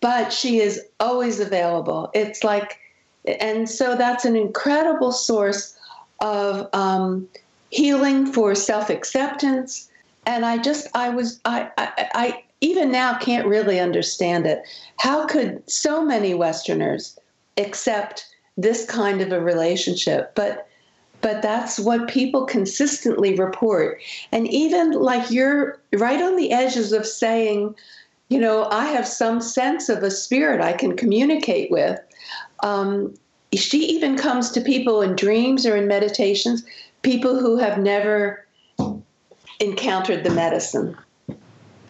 [0.00, 2.10] but she is always available.
[2.14, 2.78] It's like,
[3.26, 5.76] and so that's an incredible source
[6.20, 7.28] of um,
[7.70, 9.88] healing for self acceptance.
[10.26, 14.62] And I just, I was, I, I, I even now can't really understand it.
[14.98, 17.18] How could so many Westerners
[17.56, 20.34] accept this kind of a relationship?
[20.34, 20.66] But
[21.22, 24.00] but that's what people consistently report.
[24.32, 27.74] And even like you're right on the edges of saying,
[28.30, 32.00] you know, I have some sense of a spirit I can communicate with.
[32.62, 33.14] Um,
[33.54, 36.64] she even comes to people in dreams or in meditations,
[37.02, 38.46] people who have never
[39.58, 40.96] encountered the medicine.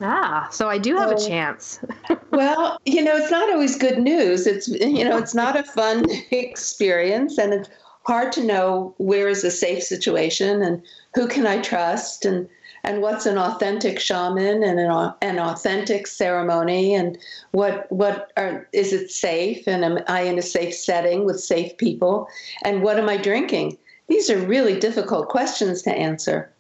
[0.01, 1.79] Ah, so I do have so, a chance.
[2.31, 4.47] well, you know, it's not always good news.
[4.47, 7.69] It's you know, it's not a fun experience and it's
[8.05, 10.83] hard to know where is a safe situation and
[11.15, 12.49] who can I trust and
[12.85, 17.19] and what's an authentic shaman and an, an authentic ceremony and
[17.53, 21.77] what what are, is it safe and am I in a safe setting with safe
[21.77, 22.29] people
[22.63, 23.79] and what am I drinking?
[24.09, 26.51] These are really difficult questions to answer.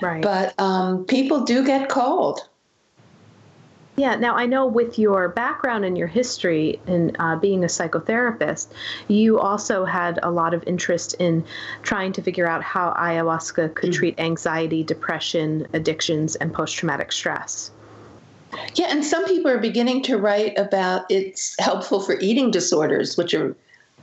[0.00, 0.22] Right.
[0.22, 2.48] But um, people do get called.
[3.96, 4.14] Yeah.
[4.16, 8.68] Now, I know with your background and your history in uh, being a psychotherapist,
[9.08, 11.44] you also had a lot of interest in
[11.82, 13.98] trying to figure out how ayahuasca could mm-hmm.
[13.98, 17.70] treat anxiety, depression, addictions, and post traumatic stress.
[18.74, 23.34] Yeah, and some people are beginning to write about it's helpful for eating disorders, which
[23.34, 23.56] are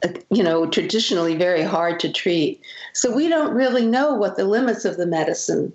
[0.04, 2.62] uh, you know traditionally very hard to treat.
[2.94, 5.72] So we don't really know what the limits of the medicine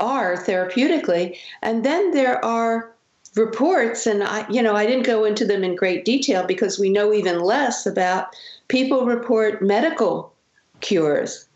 [0.00, 1.36] are therapeutically.
[1.62, 2.91] And then there are
[3.36, 6.90] reports, and I, you know, I didn't go into them in great detail because we
[6.90, 8.34] know even less about
[8.68, 10.32] people report medical
[10.80, 11.46] cures,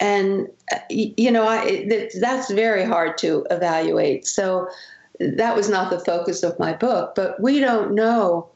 [0.00, 1.88] and uh, you know, I,
[2.20, 4.26] that's very hard to evaluate.
[4.26, 4.68] So
[5.20, 8.48] that was not the focus of my book, but we don't know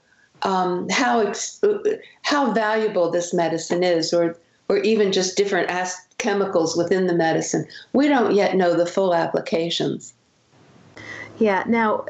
[0.42, 1.60] um, how ex-
[2.22, 4.36] how valuable this medicine is, or
[4.68, 7.66] or even just different as- chemicals within the medicine.
[7.92, 10.12] We don't yet know the full applications.
[11.38, 11.64] Yeah.
[11.66, 12.06] Now,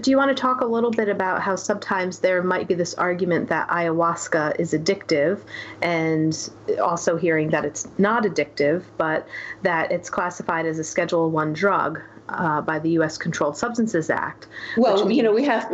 [0.00, 2.94] do you want to talk a little bit about how sometimes there might be this
[2.94, 5.40] argument that ayahuasca is addictive,
[5.80, 6.50] and
[6.82, 9.26] also hearing that it's not addictive, but
[9.62, 13.18] that it's classified as a Schedule One drug uh, by the U.S.
[13.18, 14.46] Controlled Substances Act?
[14.76, 15.70] Well, you know, we have.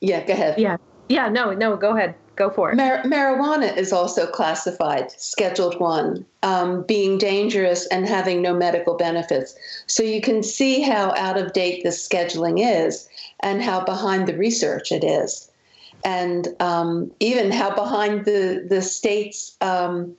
[0.00, 0.58] Yeah, go ahead.
[0.58, 0.76] Yeah.
[1.08, 1.28] Yeah.
[1.28, 1.52] No.
[1.52, 1.76] No.
[1.76, 2.14] Go ahead.
[2.36, 2.76] Go for it.
[2.76, 9.54] Mar- marijuana is also classified Scheduled One, um, being dangerous and having no medical benefits.
[9.86, 13.08] So you can see how out of date this scheduling is,
[13.40, 15.50] and how behind the research it is,
[16.04, 19.56] and um, even how behind the the states.
[19.60, 20.16] Um,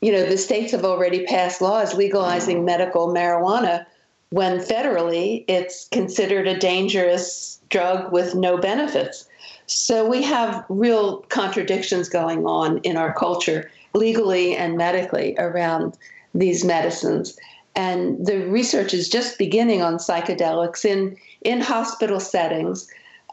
[0.00, 3.84] you know, the states have already passed laws legalizing medical marijuana
[4.30, 9.26] when federally it's considered a dangerous drug with no benefits.
[9.66, 15.96] So we have real contradictions going on in our culture, legally and medically, around
[16.34, 17.38] these medicines.
[17.74, 22.88] And the research is just beginning on psychedelics in, in hospital settings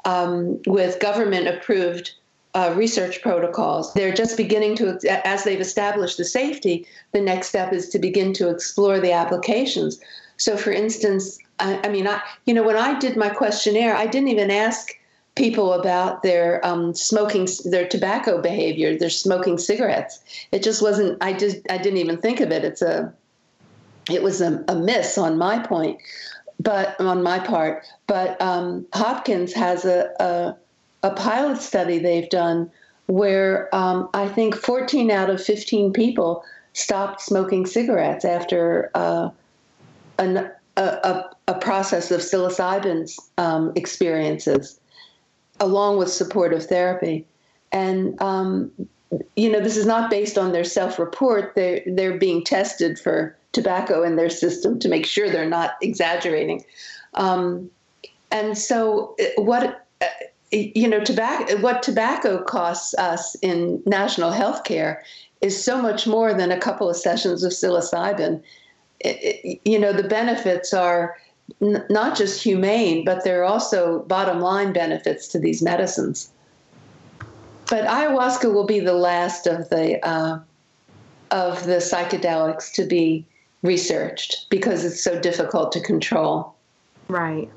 [0.06, 2.14] um, with government approved
[2.54, 3.94] uh, research protocols.
[3.94, 4.98] They're just beginning to,
[5.28, 10.00] as they've established the safety, the next step is to begin to explore the applications.
[10.38, 14.08] So, for instance, I, I mean, I, you know, when I did my questionnaire, I
[14.08, 14.92] didn't even ask
[15.36, 20.20] people about their um, smoking, their tobacco behavior, their smoking cigarettes.
[20.52, 21.22] It just wasn't.
[21.22, 22.64] I just I didn't even think of it.
[22.64, 23.14] It's a,
[24.10, 26.00] it was a, a miss on my point,
[26.60, 27.86] but on my part.
[28.08, 30.56] But um, Hopkins has a, a,
[31.04, 32.72] a pilot study they've done
[33.08, 36.44] where um, I think 14 out of 15 people
[36.74, 39.30] stopped smoking cigarettes after uh,
[40.18, 44.80] an, a, a, process of psilocybin um, experiences
[45.60, 47.26] along with supportive therapy.
[47.72, 48.72] And um,
[49.36, 51.54] you know, this is not based on their self-report.
[51.56, 56.64] They're they're being tested for tobacco in their system to make sure they're not exaggerating.
[57.16, 57.72] Um,
[58.32, 60.06] and so, uh, what uh,
[60.52, 65.04] you know, tobacco what tobacco costs us in national health care
[65.42, 68.42] is so much more than a couple of sessions of psilocybin.
[69.00, 71.18] It, it, you know, the benefits are
[71.62, 76.30] n- not just humane, but there are also bottom line benefits to these medicines.
[77.70, 80.40] But ayahuasca will be the last of the uh,
[81.32, 83.26] of the psychedelics to be
[83.66, 86.56] researched because it's so difficult to control.
[87.08, 87.50] Right.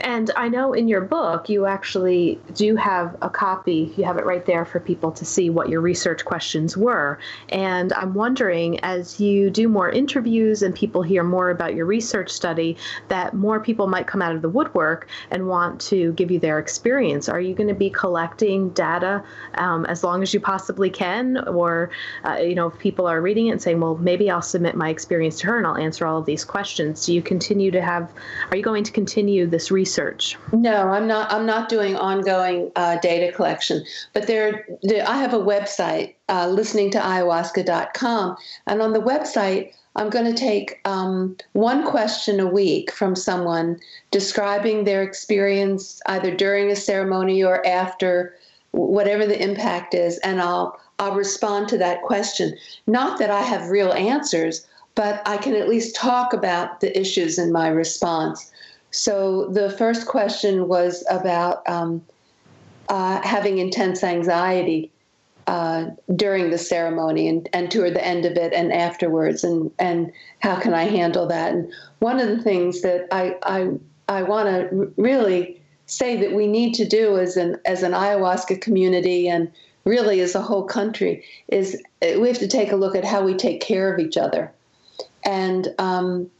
[0.00, 3.94] And I know in your book, you actually do have a copy.
[3.96, 7.18] You have it right there for people to see what your research questions were.
[7.48, 12.30] And I'm wondering, as you do more interviews and people hear more about your research
[12.30, 12.76] study,
[13.08, 16.58] that more people might come out of the woodwork and want to give you their
[16.58, 17.28] experience.
[17.28, 19.22] Are you going to be collecting data
[19.54, 21.46] um, as long as you possibly can?
[21.48, 21.90] Or,
[22.24, 24.88] uh, you know, if people are reading it and saying, well, maybe I'll submit my
[24.88, 27.06] experience to her and I'll answer all of these questions.
[27.06, 28.12] Do you continue to have,
[28.50, 29.83] are you going to continue this research?
[29.84, 30.38] Research?
[30.52, 31.30] No, I'm not.
[31.30, 33.84] I'm not doing ongoing uh, data collection.
[34.14, 39.72] But there, there, I have a website, uh, listening to ayahuasca.com, and on the website,
[39.96, 43.78] I'm going to take um, one question a week from someone
[44.10, 48.34] describing their experience either during a ceremony or after,
[48.70, 52.56] whatever the impact is, and I'll I'll respond to that question.
[52.86, 57.38] Not that I have real answers, but I can at least talk about the issues
[57.38, 58.52] in my response.
[58.94, 62.00] So the first question was about um,
[62.88, 64.92] uh, having intense anxiety
[65.48, 70.12] uh, during the ceremony and, and toward the end of it and afterwards, and, and
[70.38, 71.52] how can I handle that?
[71.52, 73.70] And one of the things that I, I,
[74.08, 78.60] I want to really say that we need to do as an, as an ayahuasca
[78.60, 79.50] community and
[79.84, 83.24] really as a whole country is uh, we have to take a look at how
[83.24, 84.52] we take care of each other.
[85.24, 86.30] And um,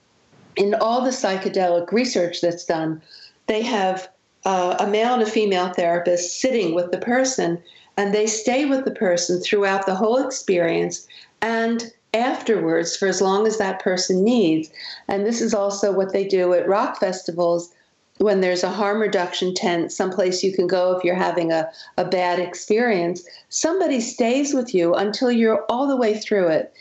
[0.57, 3.02] in all the psychedelic research that's done,
[3.46, 4.09] they have
[4.44, 7.62] uh, a male and a female therapist sitting with the person,
[7.96, 11.07] and they stay with the person throughout the whole experience
[11.40, 14.70] and afterwards for as long as that person needs.
[15.09, 17.72] And this is also what they do at rock festivals
[18.18, 22.05] when there's a harm reduction tent, someplace you can go if you're having a, a
[22.05, 23.24] bad experience.
[23.48, 26.72] Somebody stays with you until you're all the way through it.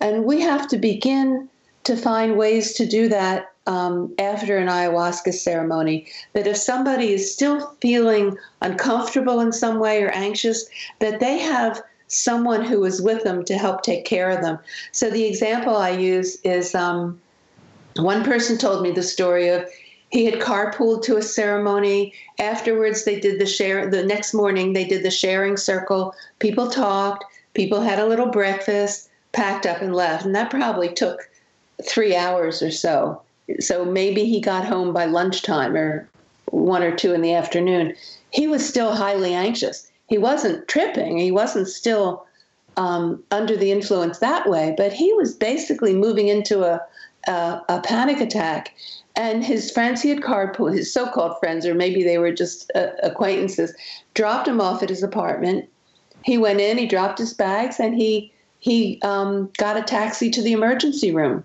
[0.00, 1.48] And we have to begin
[1.84, 6.06] to find ways to do that um, after an ayahuasca ceremony.
[6.32, 10.66] That if somebody is still feeling uncomfortable in some way or anxious,
[10.98, 14.58] that they have someone who is with them to help take care of them.
[14.92, 17.20] So the example I use is um,
[17.96, 19.64] one person told me the story of
[20.10, 22.12] he had carpooled to a ceremony.
[22.40, 23.88] Afterwards, they did the share.
[23.88, 26.14] The next morning, they did the sharing circle.
[26.40, 27.24] People talked.
[27.54, 30.24] People had a little breakfast, packed up, and left.
[30.24, 31.29] And that probably took
[31.84, 33.22] three hours or so.
[33.58, 36.08] So maybe he got home by lunchtime or
[36.46, 37.94] one or two in the afternoon.
[38.30, 39.90] He was still highly anxious.
[40.08, 41.18] He wasn't tripping.
[41.18, 42.26] He wasn't still
[42.76, 46.80] um, under the influence that way, but he was basically moving into a,
[47.26, 48.74] a, a panic attack.
[49.16, 52.70] And his friends he had carpooled, his so called friends, or maybe they were just
[52.74, 53.74] uh, acquaintances,
[54.14, 55.68] dropped him off at his apartment.
[56.24, 60.42] He went in, he dropped his bags, and he he um, got a taxi to
[60.42, 61.44] the emergency room.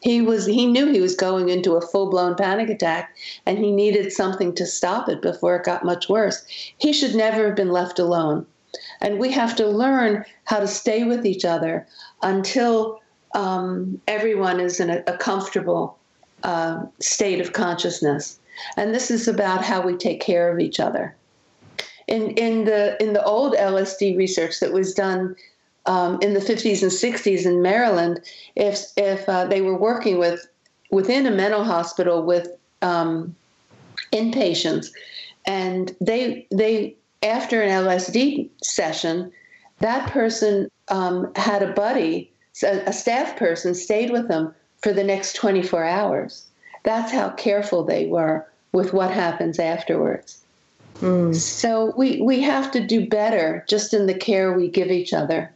[0.00, 3.72] He was he knew he was going into a full blown panic attack, and he
[3.72, 6.44] needed something to stop it before it got much worse.
[6.78, 8.46] He should never have been left alone.
[9.00, 11.86] And we have to learn how to stay with each other
[12.22, 13.00] until
[13.34, 15.98] um, everyone is in a, a comfortable
[16.42, 18.38] uh, state of consciousness.
[18.76, 21.16] And this is about how we take care of each other.
[22.06, 25.36] In, in the in the old LSD research that was done
[25.88, 28.20] um, in the 50s and 60s in Maryland,
[28.54, 30.46] if if uh, they were working with
[30.90, 32.48] within a mental hospital with
[32.82, 33.34] um,
[34.12, 34.88] inpatients,
[35.46, 39.32] and they they after an LSD session,
[39.80, 42.30] that person um, had a buddy,
[42.62, 46.46] a staff person, stayed with them for the next 24 hours.
[46.84, 50.44] That's how careful they were with what happens afterwards.
[51.00, 51.34] Mm.
[51.34, 55.52] So we, we have to do better just in the care we give each other.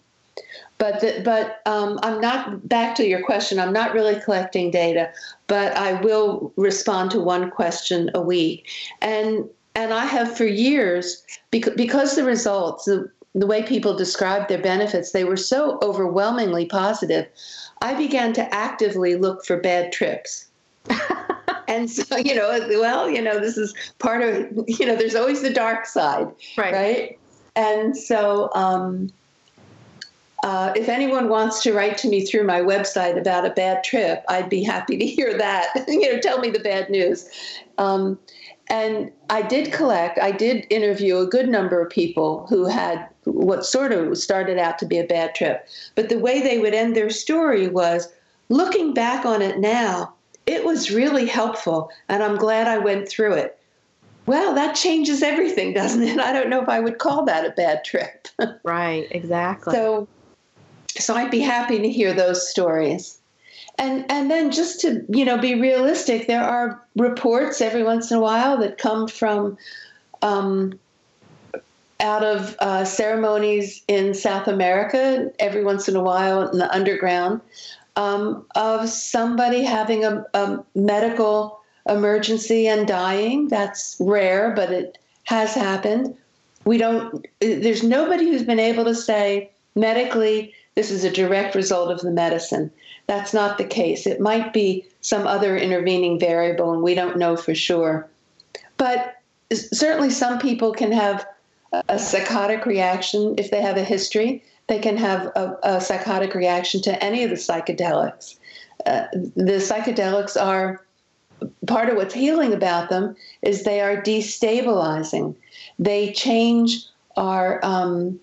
[0.79, 3.61] But the, but um, I'm not back to your question.
[3.61, 5.11] I'm not really collecting data,
[5.47, 8.69] but I will respond to one question a week.
[9.01, 14.49] And and I have for years because because the results the, the way people described
[14.49, 17.27] their benefits they were so overwhelmingly positive.
[17.81, 20.47] I began to actively look for bad trips.
[21.69, 25.43] and so you know well you know this is part of you know there's always
[25.43, 26.27] the dark side
[26.59, 27.19] right right
[27.55, 29.11] and so um,
[30.43, 34.25] uh, if anyone wants to write to me through my website about a bad trip
[34.29, 37.29] i'd be happy to hear that you know tell me the bad news
[37.79, 38.19] um,
[38.69, 43.67] and I did collect, I did interview a good number of people who had what
[43.67, 45.69] sort of started out to be a bad trip.
[45.95, 48.09] But the way they would end their story was
[48.49, 50.15] looking back on it now,
[50.47, 53.59] it was really helpful, and I'm glad I went through it.
[54.25, 56.19] Well, that changes everything, doesn't it?
[56.21, 58.29] I don't know if I would call that a bad trip.
[58.65, 59.75] right, exactly.
[59.75, 60.09] So,
[60.99, 63.19] so I'd be happy to hear those stories
[63.79, 68.19] and and then just to you know be realistic, there are reports every once in
[68.19, 69.57] a while that come from
[70.21, 70.79] um,
[72.01, 77.41] out of uh, ceremonies in South America every once in a while in the underground
[77.97, 83.49] um, of somebody having a, a medical emergency and dying.
[83.49, 86.15] That's rare, but it has happened.
[86.65, 87.27] We don't.
[87.41, 92.11] There's nobody who's been able to say medically this is a direct result of the
[92.11, 92.71] medicine.
[93.07, 94.07] That's not the case.
[94.07, 98.09] It might be some other intervening variable, and we don't know for sure.
[98.77, 99.17] But
[99.53, 101.27] certainly, some people can have
[101.89, 104.43] a psychotic reaction if they have a history.
[104.69, 108.37] They can have a, a psychotic reaction to any of the psychedelics.
[108.87, 110.85] Uh, the psychedelics are
[111.67, 115.35] part of what's healing about them is they are destabilizing.
[115.79, 116.85] They change
[117.17, 118.21] our um,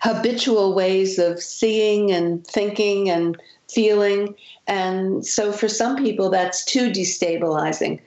[0.00, 3.36] habitual ways of seeing and thinking and
[3.68, 4.34] feeling.
[4.66, 8.00] And so for some people, that's too destabilizing.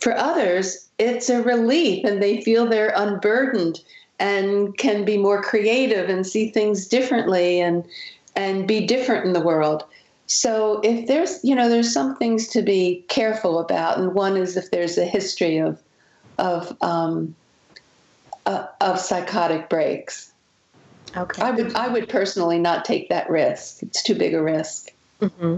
[0.00, 3.80] For others, it's a relief and they feel they're unburdened
[4.18, 7.84] and can be more creative and see things differently and
[8.34, 9.84] and be different in the world.
[10.26, 14.56] So if there's you know there's some things to be careful about, and one is
[14.56, 15.80] if there's a history of
[16.38, 17.34] of um,
[18.46, 20.32] uh, of psychotic breaks.
[21.16, 21.42] Okay.
[21.42, 23.82] I would I would personally not take that risk.
[23.82, 24.92] It's too big a risk.
[25.20, 25.56] Mm-hmm.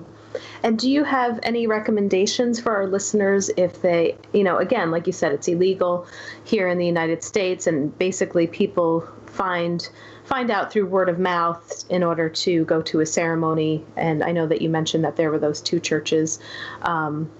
[0.62, 5.06] And do you have any recommendations for our listeners if they, you know, again, like
[5.06, 6.06] you said, it's illegal
[6.44, 9.88] here in the United States, and basically people find
[10.24, 13.84] find out through word of mouth in order to go to a ceremony.
[13.96, 16.38] And I know that you mentioned that there were those two churches.
[16.82, 17.30] Um,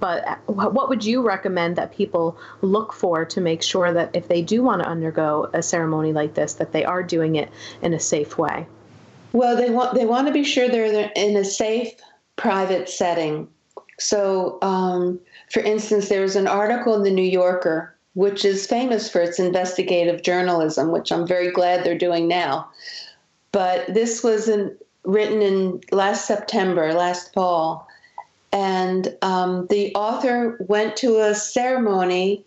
[0.00, 4.42] but what would you recommend that people look for to make sure that if they
[4.42, 7.50] do want to undergo a ceremony like this, that they are doing it
[7.82, 8.66] in a safe way?
[9.32, 11.92] Well, they want they want to be sure they're in a safe,
[12.36, 13.48] private setting.
[13.98, 15.18] So, um,
[15.50, 19.38] for instance, there was an article in the New Yorker, which is famous for its
[19.38, 22.68] investigative journalism, which I'm very glad they're doing now.
[23.50, 27.87] But this was in, written in last September, last fall,
[28.58, 32.44] And um, the author went to a ceremony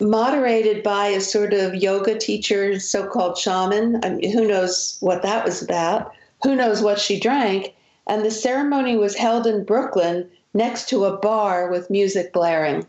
[0.00, 4.04] moderated by a sort of yoga teacher, so called shaman.
[4.04, 6.12] I mean, who knows what that was about?
[6.42, 7.72] Who knows what she drank?
[8.08, 12.84] And the ceremony was held in Brooklyn next to a bar with music blaring.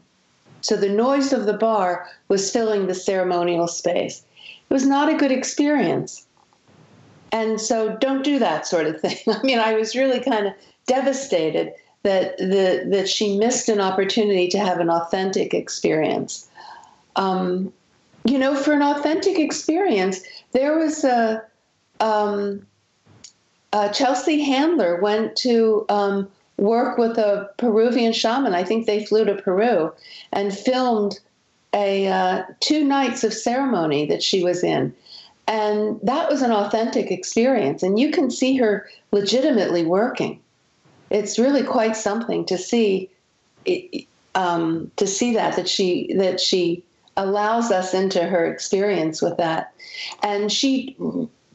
[0.61, 4.23] So the noise of the bar was filling the ceremonial space.
[4.71, 6.25] It was not a good experience.
[7.31, 9.17] And so don't do that sort of thing.
[9.27, 10.53] I mean, I was really kind of
[10.87, 11.73] devastated
[12.03, 16.47] that the that she missed an opportunity to have an authentic experience.
[17.15, 17.73] Um,
[18.25, 20.21] you know, for an authentic experience,
[20.51, 21.43] there was a
[21.99, 22.65] um,
[23.93, 28.53] Chelsea Handler went to um, work with a Peruvian shaman.
[28.53, 29.91] I think they flew to Peru
[30.31, 31.19] and filmed
[31.73, 34.93] a uh, two nights of ceremony that she was in.
[35.47, 37.83] And that was an authentic experience.
[37.83, 40.39] And you can see her legitimately working.
[41.09, 43.09] It's really quite something to see
[44.35, 46.83] um, to see that that she that she
[47.17, 49.73] allows us into her experience with that.
[50.21, 50.97] And she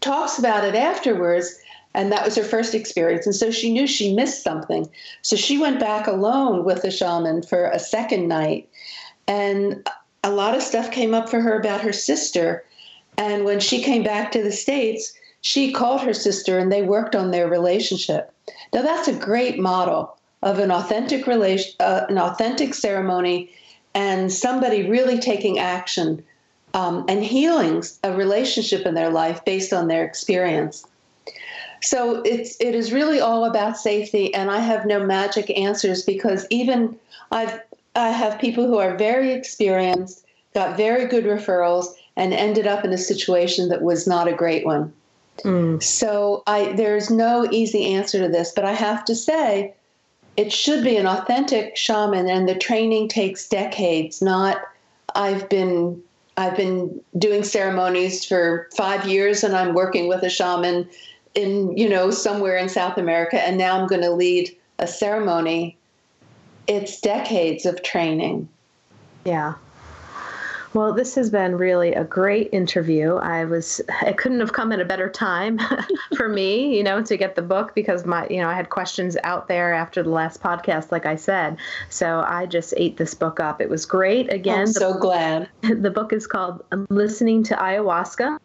[0.00, 1.54] talks about it afterwards
[1.94, 3.26] and that was her first experience.
[3.26, 4.88] And so she knew she missed something.
[5.22, 8.68] So she went back alone with the shaman for a second night.
[9.26, 9.86] And
[10.22, 12.64] a lot of stuff came up for her about her sister.
[13.18, 17.14] And when she came back to the States, she called her sister and they worked
[17.14, 18.32] on their relationship.
[18.72, 23.50] Now, that's a great model of an authentic relation, uh, an authentic ceremony,
[23.94, 26.22] and somebody really taking action
[26.74, 30.86] um, and healing a relationship in their life based on their experience.
[31.82, 36.46] So it's it is really all about safety, and I have no magic answers because
[36.50, 36.96] even
[37.32, 37.60] I've
[37.96, 40.24] I have people who are very experienced,
[40.54, 41.86] got very good referrals,
[42.16, 44.92] and ended up in a situation that was not a great one.
[45.44, 45.82] Mm.
[45.82, 49.74] So I there's no easy answer to this, but I have to say
[50.36, 54.58] it should be an authentic shaman and the training takes decades, not
[55.14, 56.02] I've been
[56.36, 60.88] I've been doing ceremonies for 5 years and I'm working with a shaman
[61.34, 65.76] in you know somewhere in South America, and now I'm going to lead a ceremony.
[66.66, 68.48] It's decades of training.
[69.24, 69.54] Yeah.
[70.72, 73.16] Well, this has been really a great interview.
[73.16, 75.58] I was it couldn't have come at a better time
[76.16, 79.16] for me, you know, to get the book because my, you know, I had questions
[79.24, 81.56] out there after the last podcast like I said.
[81.88, 83.60] So I just ate this book up.
[83.60, 84.32] It was great.
[84.32, 85.48] Again, I'm so glad.
[85.80, 88.38] The book is called Listening to Ayahuasca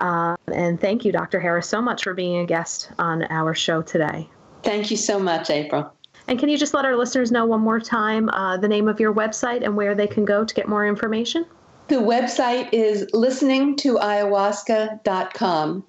[0.00, 1.40] uh, and thank you, Dr.
[1.40, 4.28] Harris, so much for being a guest on our show today.
[4.62, 5.92] Thank you so much, April.
[6.30, 9.00] And can you just let our listeners know one more time uh, the name of
[9.00, 11.44] your website and where they can go to get more information?
[11.88, 15.84] The website is listeningtoayahuasca.com.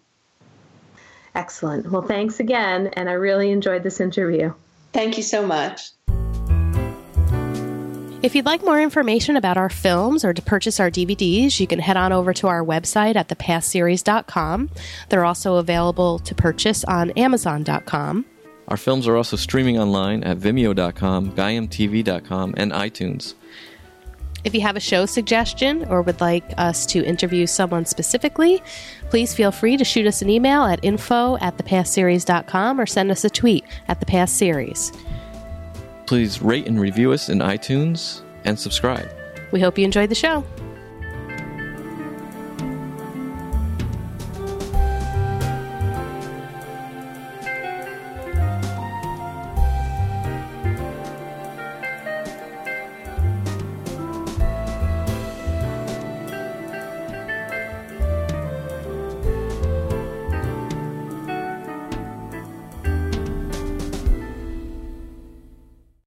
[1.35, 1.91] Excellent.
[1.91, 4.51] Well, thanks again, and I really enjoyed this interview.
[4.93, 5.91] Thank you so much.
[8.23, 11.77] If you'd like more information about our films or to purchase our DVDs, you can
[11.77, 14.71] head on over to our website at thepastseries.com.
[15.09, 18.25] They're also available to purchase on amazon.com.
[18.71, 23.33] Our films are also streaming online at vimeo.com, gaiamtv.com, and iTunes.
[24.45, 28.63] If you have a show suggestion or would like us to interview someone specifically,
[29.09, 33.25] please feel free to shoot us an email at info at thepastseries.com or send us
[33.25, 34.97] a tweet at thepastseries.
[36.05, 39.11] Please rate and review us in iTunes and subscribe.
[39.51, 40.45] We hope you enjoyed the show.